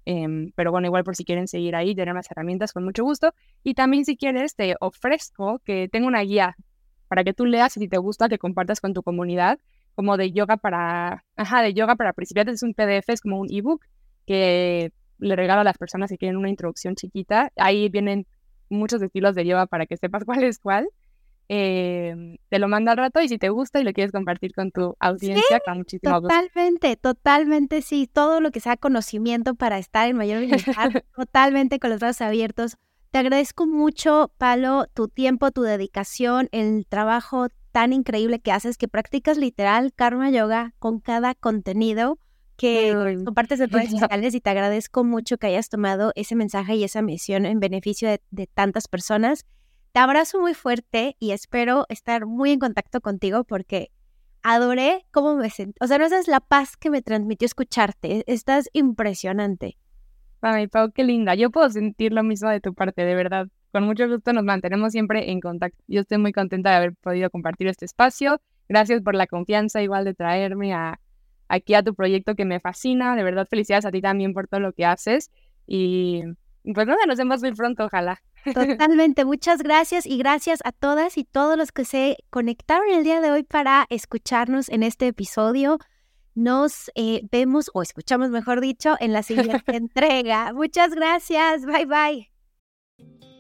[0.06, 3.34] Em, pero bueno, igual por si quieren seguir ahí, tener más herramientas, con mucho gusto.
[3.64, 6.56] Y también si quieres, te ofrezco que tengo una guía
[7.08, 9.58] para que tú leas y si te gusta, que compartas con tu comunidad,
[10.02, 13.54] como de yoga para, ajá, de yoga para principiantes, es un PDF, es como un
[13.54, 13.86] ebook
[14.26, 17.52] que le regalo a las personas que quieren una introducción chiquita.
[17.56, 18.26] Ahí vienen
[18.68, 20.90] muchos estilos de yoga para que sepas cuál es cuál.
[21.50, 24.72] Em, te lo mando al rato y si te gusta y lo quieres compartir con
[24.72, 28.10] tu audiencia, con muchísimo totalmente, Totalmente, sí.
[28.12, 32.76] Todo lo que sea conocimiento para estar en mayor bienestar, totalmente con los brazos abiertos.
[33.12, 38.88] Te agradezco mucho, Palo, tu tiempo, tu dedicación, el trabajo tan increíble que haces, que
[38.88, 42.20] practicas literal karma yoga con cada contenido
[42.58, 46.84] que compartes en redes sociales y te agradezco mucho que hayas tomado ese mensaje y
[46.84, 49.46] esa misión en beneficio de, tantas personas.
[49.94, 53.92] Te abrazo muy fuerte y espero estar muy en contacto contigo porque
[54.44, 55.74] adoré cómo me sentí.
[55.82, 58.24] O sea, no sabes la paz que me transmitió escucharte.
[58.28, 59.78] Estás impresionante.
[60.42, 61.36] Ay, Pau, qué linda.
[61.36, 63.48] Yo puedo sentir lo mismo de tu parte, de verdad.
[63.72, 65.82] Con mucho gusto nos mantenemos siempre en contacto.
[65.88, 68.42] Yo estoy muy contenta de haber podido compartir este espacio.
[68.68, 71.00] Gracias por la confianza igual de traerme a,
[71.48, 73.16] aquí a tu proyecto que me fascina.
[73.16, 75.32] De verdad, felicidades a ti también por todo lo que haces.
[75.68, 76.24] Y
[76.64, 78.22] pues nada, nos vemos muy pronto, ojalá.
[78.54, 83.22] Totalmente, muchas gracias y gracias a todas y todos los que se conectaron el día
[83.22, 85.80] de hoy para escucharnos en este episodio.
[86.34, 90.54] Nos eh, vemos o escuchamos, mejor dicho, en la siguiente entrega.
[90.54, 93.31] Muchas gracias, bye bye.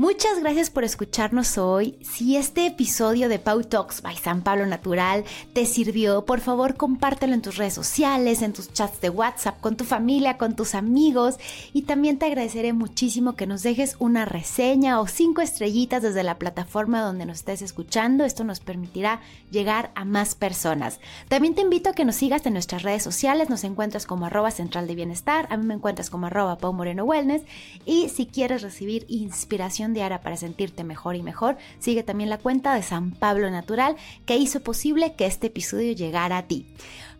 [0.00, 1.98] Muchas gracias por escucharnos hoy.
[2.00, 7.34] Si este episodio de Pau Talks by San Pablo Natural te sirvió, por favor compártelo
[7.34, 11.36] en tus redes sociales, en tus chats de WhatsApp, con tu familia, con tus amigos.
[11.74, 16.38] Y también te agradeceré muchísimo que nos dejes una reseña o cinco estrellitas desde la
[16.38, 18.24] plataforma donde nos estés escuchando.
[18.24, 19.20] Esto nos permitirá
[19.50, 20.98] llegar a más personas.
[21.28, 23.50] También te invito a que nos sigas en nuestras redes sociales.
[23.50, 25.46] Nos encuentras como arroba central de bienestar.
[25.50, 27.42] A mí me encuentras como arroba Pau Moreno Wellness.
[27.84, 32.74] Y si quieres recibir inspiración diaria para sentirte mejor y mejor, sigue también la cuenta
[32.74, 36.66] de San Pablo Natural que hizo posible que este episodio llegara a ti.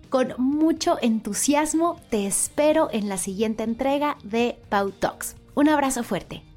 [0.08, 5.36] Con mucho entusiasmo te espero en la siguiente entrega de Pau Talks.
[5.54, 6.49] Un abrazo fuerte.